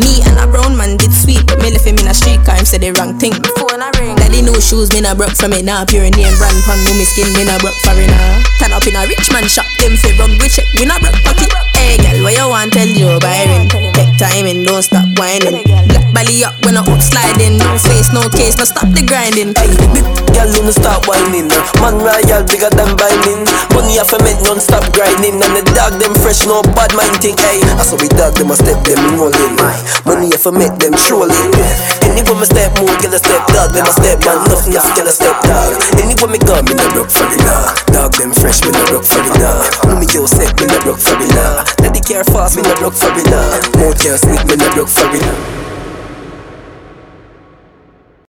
[0.00, 2.56] Me and a brown man did sweet, but me left him in a street car,
[2.56, 3.36] him said the wrong thing.
[3.60, 4.16] Phone I ring.
[4.16, 5.84] Daddy no shoes, me na broke from it now.
[5.84, 8.42] Pure name brand pan, no me skin, me na broke for it now.
[8.58, 11.20] Turn up in a rich man shop, them fi rug we check, we na broke
[11.22, 11.52] pocket.
[11.88, 13.64] Hey girl, what you want tell you Byron?
[13.96, 15.64] Take time and don't stop whining.
[15.88, 19.56] Black belly up when I up sliding, no face, no case, no stop the grinding.
[19.56, 20.04] Hey, big
[20.36, 21.48] girl, you no stop whining.
[21.80, 23.48] Man royal bigger than binding.
[23.72, 25.40] Money off a make non-stop grinding.
[25.40, 27.40] And the dog them fresh, no bad mind thing.
[27.40, 29.56] Hey, I saw we dog them a step them rolling.
[30.04, 31.56] Money off a make them strolling.
[32.04, 33.72] Any woman step more, get a step dog.
[33.72, 35.72] Them a step man, nothing else get a step dog.
[35.96, 37.72] Any woman got me na broke for it now.
[37.96, 39.64] Dog them fresh, me na broke for it now.
[39.88, 41.32] Mommy yo set, me na broke for it
[41.78, 41.88] now.
[41.88, 43.80] Daddy care fast, me na broke for it now.
[43.80, 45.67] Mouth can't me na broke for it.